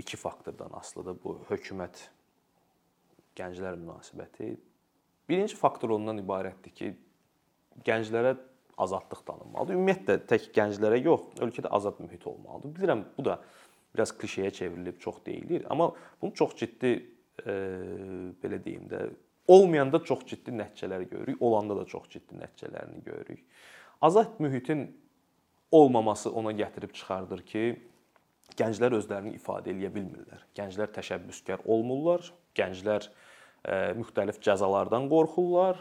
iki 0.00 0.16
faktordan 0.20 0.74
asılıdır 0.76 1.16
bu 1.22 1.36
hökumət 1.48 2.02
gənclər 3.36 3.78
münasibəti. 3.80 4.54
Birinci 5.28 5.56
faktor 5.56 5.94
ondan 5.96 6.20
ibarətdir 6.20 6.74
ki, 6.76 6.92
gənclərə 7.86 8.34
azadlıq 8.84 9.24
tanınmalıdır. 9.26 9.76
Ümumiyyətlə 9.78 10.18
tək 10.30 10.50
gənclərə 10.56 11.00
yox, 11.04 11.26
ölkədə 11.44 11.70
azad 11.76 11.98
mühit 12.02 12.26
olmalıdır. 12.26 12.74
Bilirəm 12.76 13.04
bu 13.16 13.24
da 13.24 13.40
biraz 13.94 14.12
klişeyə 14.16 14.52
çevrilib, 14.54 15.00
çox 15.00 15.24
deyilir, 15.26 15.66
amma 15.70 15.92
bunu 16.22 16.34
çox 16.34 16.56
ciddi 16.56 16.92
e, 17.46 17.54
belə 18.42 18.60
deyim 18.64 18.86
də 18.90 19.08
olmayanda 19.50 20.02
çox 20.04 20.24
ciddi 20.26 20.54
nəticələr 20.54 21.08
görürük, 21.10 21.42
olanda 21.42 21.76
da 21.76 21.84
çox 21.84 22.08
ciddi 22.10 22.38
nəticələrini 22.38 23.04
görürük. 23.04 23.44
Azad 24.00 24.38
mühitin 24.38 24.88
olmaması 25.70 26.30
ona 26.30 26.52
gətirib 26.52 26.92
çıxardır 26.92 27.42
ki, 27.46 27.64
gənclər 28.58 28.96
özlərini 28.98 29.36
ifadə 29.38 29.74
edə 29.74 29.90
bilmirlər. 29.94 30.46
Gənclər 30.58 30.90
təşəbbüskar 30.94 31.66
olmurlar, 31.66 32.32
gənclər 32.58 33.06
e, 33.06 33.74
müxtəlif 33.98 34.40
cəzalardan 34.42 35.08
qorxurlar 35.10 35.78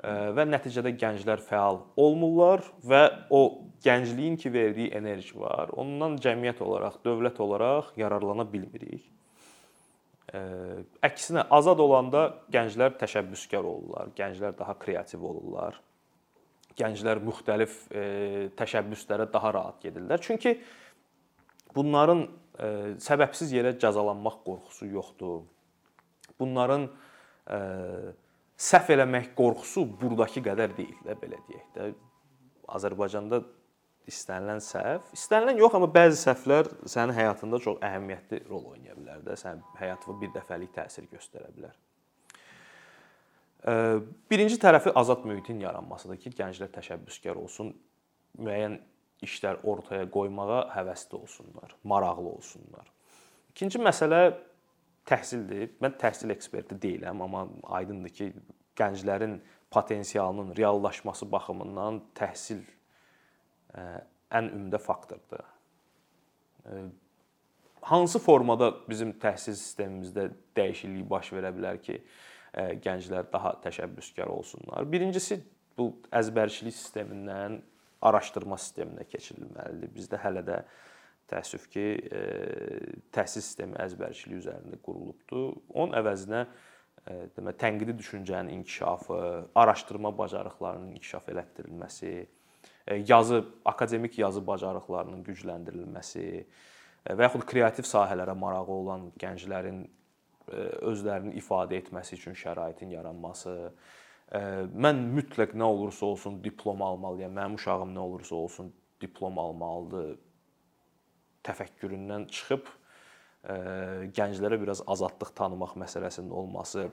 və 0.00 0.46
nəticədə 0.48 0.94
gənclər 0.96 1.42
fəal 1.44 1.82
olmurlar 2.00 2.62
və 2.88 3.02
o 3.36 3.40
gəncliyin 3.84 4.38
ki 4.40 4.52
verdiyi 4.52 4.92
enerji 4.96 5.36
var, 5.36 5.72
ondan 5.76 6.16
cəmiyyət 6.20 6.62
olaraq, 6.64 7.00
dövlət 7.04 7.40
olaraq 7.44 7.92
yararlana 8.00 8.46
bilmirik. 8.48 9.04
Əksinə 11.04 11.44
azad 11.52 11.80
olanda 11.82 12.22
gənclər 12.54 12.94
təşəbbüskar 13.00 13.66
olurlar, 13.66 14.12
gənclər 14.16 14.54
daha 14.56 14.76
kreativ 14.78 15.24
olurlar. 15.26 15.76
Gənclər 16.78 17.20
müxtəlif 17.26 17.76
təşəbbüslərə 18.56 19.26
daha 19.32 19.52
rahat 19.56 19.82
gedirlər. 19.84 20.22
Çünki 20.22 20.54
bunların 21.74 22.24
səbəbsiz 23.02 23.52
yerə 23.56 23.74
cəzalanmaq 23.82 24.40
qorxusu 24.46 24.88
yoxdur. 24.94 25.42
Bunların 26.40 26.88
səhv 28.60 28.92
eləmək 28.96 29.32
qorxusu 29.38 29.86
burdakı 30.00 30.42
qədər 30.44 30.74
deyil 30.76 30.98
də 31.06 31.16
belə 31.20 31.40
deyək 31.48 31.68
də. 31.76 31.88
Azərbaycanda 32.70 33.40
istənilən 34.10 34.60
səhv, 34.64 35.06
istənilən 35.16 35.60
yox, 35.60 35.76
amma 35.76 35.88
bəzi 35.94 36.18
səhvlər 36.20 36.68
sənin 36.88 37.14
həyatında 37.16 37.60
çox 37.62 37.78
əhəmiyyətli 37.86 38.42
rol 38.48 38.72
oynaya 38.74 38.96
bilər 38.98 39.22
də, 39.26 39.36
sənin 39.38 39.62
həyatına 39.78 40.16
bir 40.20 40.34
dəfəlik 40.34 40.74
təsir 40.76 41.06
göstərə 41.10 41.50
bilər. 41.56 41.74
Birinci 44.30 44.56
tərəfi 44.60 44.92
azad 44.96 45.26
mühitin 45.28 45.60
yaranmasıdır 45.60 46.20
ki, 46.22 46.32
gənclər 46.38 46.70
təşəbbüskar 46.74 47.40
olsun, 47.40 47.74
müəyyən 48.40 48.78
işlər 49.24 49.60
ortaya 49.68 50.06
qoymağa 50.08 50.62
həvəsli 50.76 51.18
olsunlar, 51.18 51.74
maraqlı 51.84 52.30
olsunlar. 52.30 52.86
İkinci 53.52 53.82
məsələ 53.82 54.22
təhsildir. 55.08 55.74
Mən 55.82 55.96
təhsil 56.00 56.32
eksperti 56.34 56.76
deyiləm, 56.80 57.22
amma 57.24 57.46
aydındır 57.78 58.14
ki, 58.16 58.32
gənclərin 58.78 59.38
potensialının 59.70 60.54
reallaşması 60.56 61.28
baxımından 61.32 62.00
təhsil 62.18 62.62
ən 63.74 64.50
ümdə 64.56 64.78
faktordur. 64.82 65.44
Hansı 67.82 68.18
formada 68.20 68.72
bizim 68.88 69.12
təhsil 69.22 69.56
sistemimizdə 69.56 70.28
dəyişiklik 70.56 71.08
baş 71.10 71.32
verə 71.32 71.52
bilər 71.56 71.80
ki, 71.82 72.00
gənclər 72.84 73.30
daha 73.32 73.54
təşəbbüskar 73.64 74.28
olsunlar? 74.28 74.84
Birincisi 74.90 75.40
bu 75.78 75.92
əzbərçilik 76.12 76.74
sistemindən 76.74 77.60
araşdırma 78.02 78.58
sisteminə 78.60 79.06
keçirilməlidir. 79.08 79.92
Bizdə 79.94 80.20
hələ 80.20 80.42
də 80.44 80.60
təəssüf 81.30 81.68
ki, 81.70 81.86
təhsil 83.14 83.44
sistemi 83.44 83.78
əzbərçiliyi 83.80 84.42
üzərində 84.42 84.80
qurulubdur. 84.82 85.54
Onun 85.70 85.94
əvəzinə 86.00 86.44
demə 87.36 87.54
tənqidi 87.56 87.94
düşüncənin 87.98 88.52
inkişafı, 88.58 89.20
araşdırma 89.54 90.12
bacarıqlarının 90.18 90.96
inkişaf 90.98 91.30
elətdirilməsi, 91.32 92.12
E, 92.86 93.04
yazı, 93.08 93.44
akademik 93.64 94.18
yazı 94.18 94.46
bacarıqlarının 94.46 95.22
gücləndirilməsi 95.24 96.24
e, 97.06 97.14
və 97.14 97.26
yaxud 97.28 97.44
kreativ 97.48 97.86
sahələrə 97.88 98.34
marağı 98.38 98.74
olan 98.74 99.08
gənclərin 99.20 99.84
e, 99.84 100.64
özlərini 100.90 101.36
ifadə 101.40 101.78
etməsi 101.80 102.16
üçün 102.18 102.38
şəraitin 102.38 102.94
yaranması. 102.96 103.56
Mən 104.30 105.00
mütləq 105.10 105.56
nə 105.58 105.66
olursa 105.66 106.04
olsun 106.06 106.36
diplom 106.44 106.82
almalıyam. 106.86 107.32
Mənim 107.34 107.56
uşağım 107.58 107.96
nə 107.96 107.98
olursa 107.98 108.34
olsun 108.36 108.68
diplom 109.02 109.38
almalıdır. 109.42 110.12
Təfəkküründən 111.46 112.28
çıxıb 112.30 112.68
gənclərə 114.16 114.58
biraz 114.60 114.82
azadlıq 114.86 115.30
tanımaq 115.36 115.78
məsələsinin 115.80 116.34
olması 116.36 116.90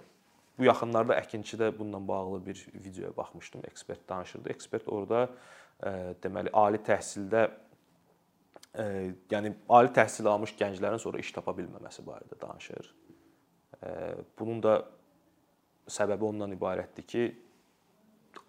Bu 0.58 0.66
yaxınlarda 0.66 1.14
Əkinçidə 1.22 1.70
bununla 1.78 2.00
bağlı 2.08 2.46
bir 2.46 2.68
videoya 2.74 3.18
baxmışdım. 3.18 3.62
Ekspert 3.70 4.10
danışırdı. 4.10 4.50
Ekspert 4.50 4.88
orada 4.90 5.28
deməli 6.24 6.50
ali 6.54 6.80
təhsildə 6.82 7.44
yəni 9.30 9.54
ali 9.70 9.92
təhsil 9.94 10.30
almış 10.30 10.56
gənclərin 10.58 11.02
sonra 11.02 11.22
iş 11.22 11.30
tapa 11.36 11.54
bilməməsi 11.58 12.06
barədə 12.06 12.40
danışır. 12.42 12.90
Bunun 14.40 14.64
da 14.66 14.80
səbəbi 15.94 16.26
ondan 16.26 16.58
ibarətdir 16.58 17.06
ki, 17.06 17.28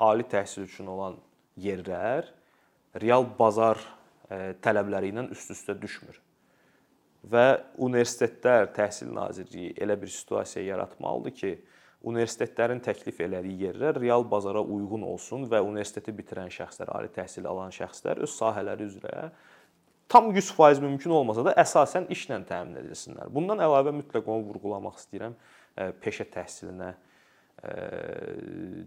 ali 0.01 0.25
təhsil 0.25 0.65
üçün 0.65 0.89
olan 0.89 1.21
yerlər 1.61 2.33
real 2.97 3.29
bazar 3.39 3.85
tələbləri 4.29 5.13
ilə 5.13 5.29
üst-üstə 5.33 5.77
düşmür. 5.81 6.21
Və 7.29 7.47
universitetlər, 7.83 8.69
Təhsil 8.77 9.11
Nazirliyi 9.15 9.75
elə 9.83 9.97
bir 10.01 10.11
situasiya 10.13 10.65
yaratmalıdır 10.65 11.35
ki, 11.41 11.53
universitetlərin 12.07 12.81
təklif 12.83 13.19
elədiyi 13.25 13.69
yerlər 13.69 13.99
real 13.99 14.23
bazara 14.31 14.63
uyğun 14.63 15.03
olsun 15.09 15.49
və 15.51 15.61
universiteti 15.65 16.15
bitirən 16.15 16.53
şəxslər, 16.55 16.93
ali 16.95 17.11
təhsil 17.15 17.49
alan 17.51 17.75
şəxslər 17.75 18.23
öz 18.23 18.31
sahələri 18.31 18.87
üzrə 18.87 19.31
tam 20.09 20.31
100% 20.33 20.81
mümkün 20.81 21.13
olmasa 21.13 21.45
da 21.45 21.53
əsasən 21.61 22.07
işlə 22.15 22.39
təmin 22.49 22.79
edilsinlər. 22.81 23.29
Bundan 23.35 23.61
əlavə 23.61 23.93
mütləq 23.99 24.31
onu 24.31 24.47
vurğulamaq 24.47 24.97
istəyirəm, 25.03 25.35
e, 25.77 25.91
peşə 26.01 26.25
təhsilinə 26.33 26.95
e, 26.95 27.75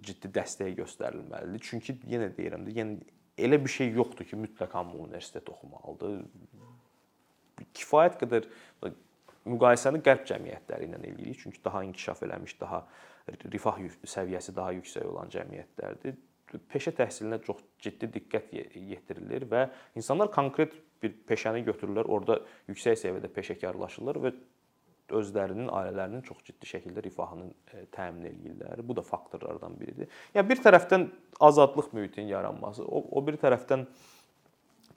ciddi 0.07 0.31
dəstək 0.39 0.73
göstərilməlidir. 0.79 1.61
Çünki 1.67 1.99
yenə 2.09 2.31
deyirəm 2.37 2.65
də, 2.65 2.73
yəni 2.79 2.97
elə 3.37 3.59
bir 3.63 3.71
şey 3.71 3.93
yoxdur 3.95 4.27
ki, 4.27 4.39
mütləq 4.45 4.73
hamı 4.75 4.97
universitet 5.05 5.47
oxumalıdır. 5.49 6.23
Kifayət 7.77 8.17
qədər 8.23 8.49
müqayisəni 9.49 10.01
qərb 10.05 10.25
cəmiyyətləri 10.29 10.89
ilə 10.89 10.99
eləyirik, 11.01 11.39
çünki 11.43 11.63
daha 11.63 11.83
inkişaf 11.87 12.21
eləmiş, 12.27 12.57
daha 12.61 12.83
rifah 13.53 13.79
səviyyəsi 14.03 14.55
daha 14.55 14.75
yüksək 14.77 15.07
olan 15.07 15.31
cəmiyyətlərdir. 15.33 16.17
Peşə 16.71 16.91
təhsilinə 16.97 17.39
çox 17.45 17.61
ciddi 17.81 18.09
diqqət 18.11 18.51
yetirilir 18.75 19.45
və 19.49 19.67
insanlar 19.95 20.31
konkret 20.33 20.73
bir 21.01 21.13
peşəni 21.29 21.63
götürürlər, 21.65 22.09
orada 22.11 22.41
yüksək 22.69 22.99
səviyyədə 22.99 23.31
peşəkarlaşırlar 23.33 24.19
və 24.21 24.33
özlərinin, 25.17 25.69
ailələrinin 25.71 26.23
çox 26.25 26.41
ciddi 26.47 26.69
şəkildə 26.69 27.03
rifahını 27.05 27.49
e, 27.73 27.85
təmin 27.93 28.29
eləyirlər. 28.31 28.83
Bu 28.87 28.95
da 28.97 29.03
faktorlardan 29.05 29.77
biridir. 29.79 30.09
Yəni 30.35 30.49
bir 30.49 30.61
tərəfdən 30.63 31.07
azadlıq 31.47 31.91
mühitinin 31.97 32.31
yaranması, 32.31 32.85
o, 32.85 33.03
o 33.11 33.23
bir 33.27 33.39
tərəfdən 33.41 33.87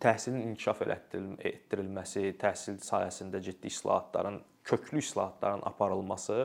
təhsilin 0.02 0.42
inkişaf 0.50 0.82
etdirilməsi, 0.84 2.34
təhsil 2.40 2.80
sahəsində 2.84 3.40
ciddi 3.44 3.70
islahatların, 3.72 4.40
köklü 4.64 5.00
islahatların 5.04 5.64
aparılması 5.68 6.38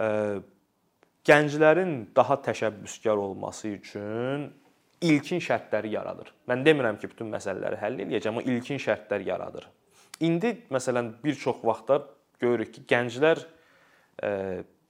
e, 0.00 0.08
gənclərin 1.26 1.94
daha 2.16 2.38
təşəbbüskar 2.46 3.18
olması 3.18 3.74
üçün 3.76 4.48
ilkin 5.00 5.40
şərtləri 5.42 5.94
yaradır. 5.94 6.32
Mən 6.48 6.64
demirəm 6.64 6.98
ki, 7.00 7.10
bütün 7.12 7.30
məsələləri 7.32 7.78
həll 7.80 8.02
eləyəcəm, 8.04 8.36
amma 8.36 8.44
ilkin 8.52 8.80
şərtlər 8.80 9.24
yaradır. 9.26 9.68
İndi 10.20 10.52
məsələn 10.72 11.14
bir 11.24 11.36
çox 11.40 11.62
vaxtlar 11.64 12.04
görürük 12.40 12.74
ki, 12.74 12.84
gənclər 12.90 13.42
e, 14.22 14.30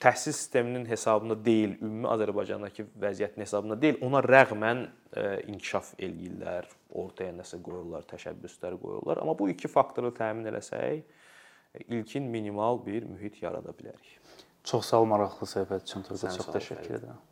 təhsil 0.00 0.32
sisteminin 0.32 0.86
hesabında 0.88 1.36
deyil, 1.44 1.76
ümumi 1.82 2.08
Azərbaycandakı 2.14 2.86
vəziyyətin 3.02 3.44
hesabında 3.44 3.76
deyil, 3.82 3.98
ona 4.06 4.22
rəğmən 4.24 4.84
e, 4.86 5.24
inkişaf 5.52 5.94
eləyirlər, 5.98 6.68
ortaya 7.02 7.34
nəsə 7.36 7.60
qoyurlar, 7.64 8.06
təşəbbüslər 8.10 8.78
qoyurlar. 8.80 9.20
Amma 9.22 9.36
bu 9.38 9.50
iki 9.52 9.68
faktoru 9.68 10.14
təmin 10.16 10.48
eləsək, 10.52 11.02
ilkin 11.86 12.30
minimal 12.32 12.80
bir 12.86 13.04
mühit 13.08 13.42
yarada 13.42 13.74
bilərik. 13.76 14.16
Çox 14.64 14.92
sağ 14.92 15.04
ol 15.04 15.10
maraqlı 15.12 15.46
söhbət 15.48 15.88
üçün 15.88 16.06
Turqay, 16.08 16.36
çox 16.36 16.54
təşəkkür 16.54 17.00
edirəm. 17.00 17.26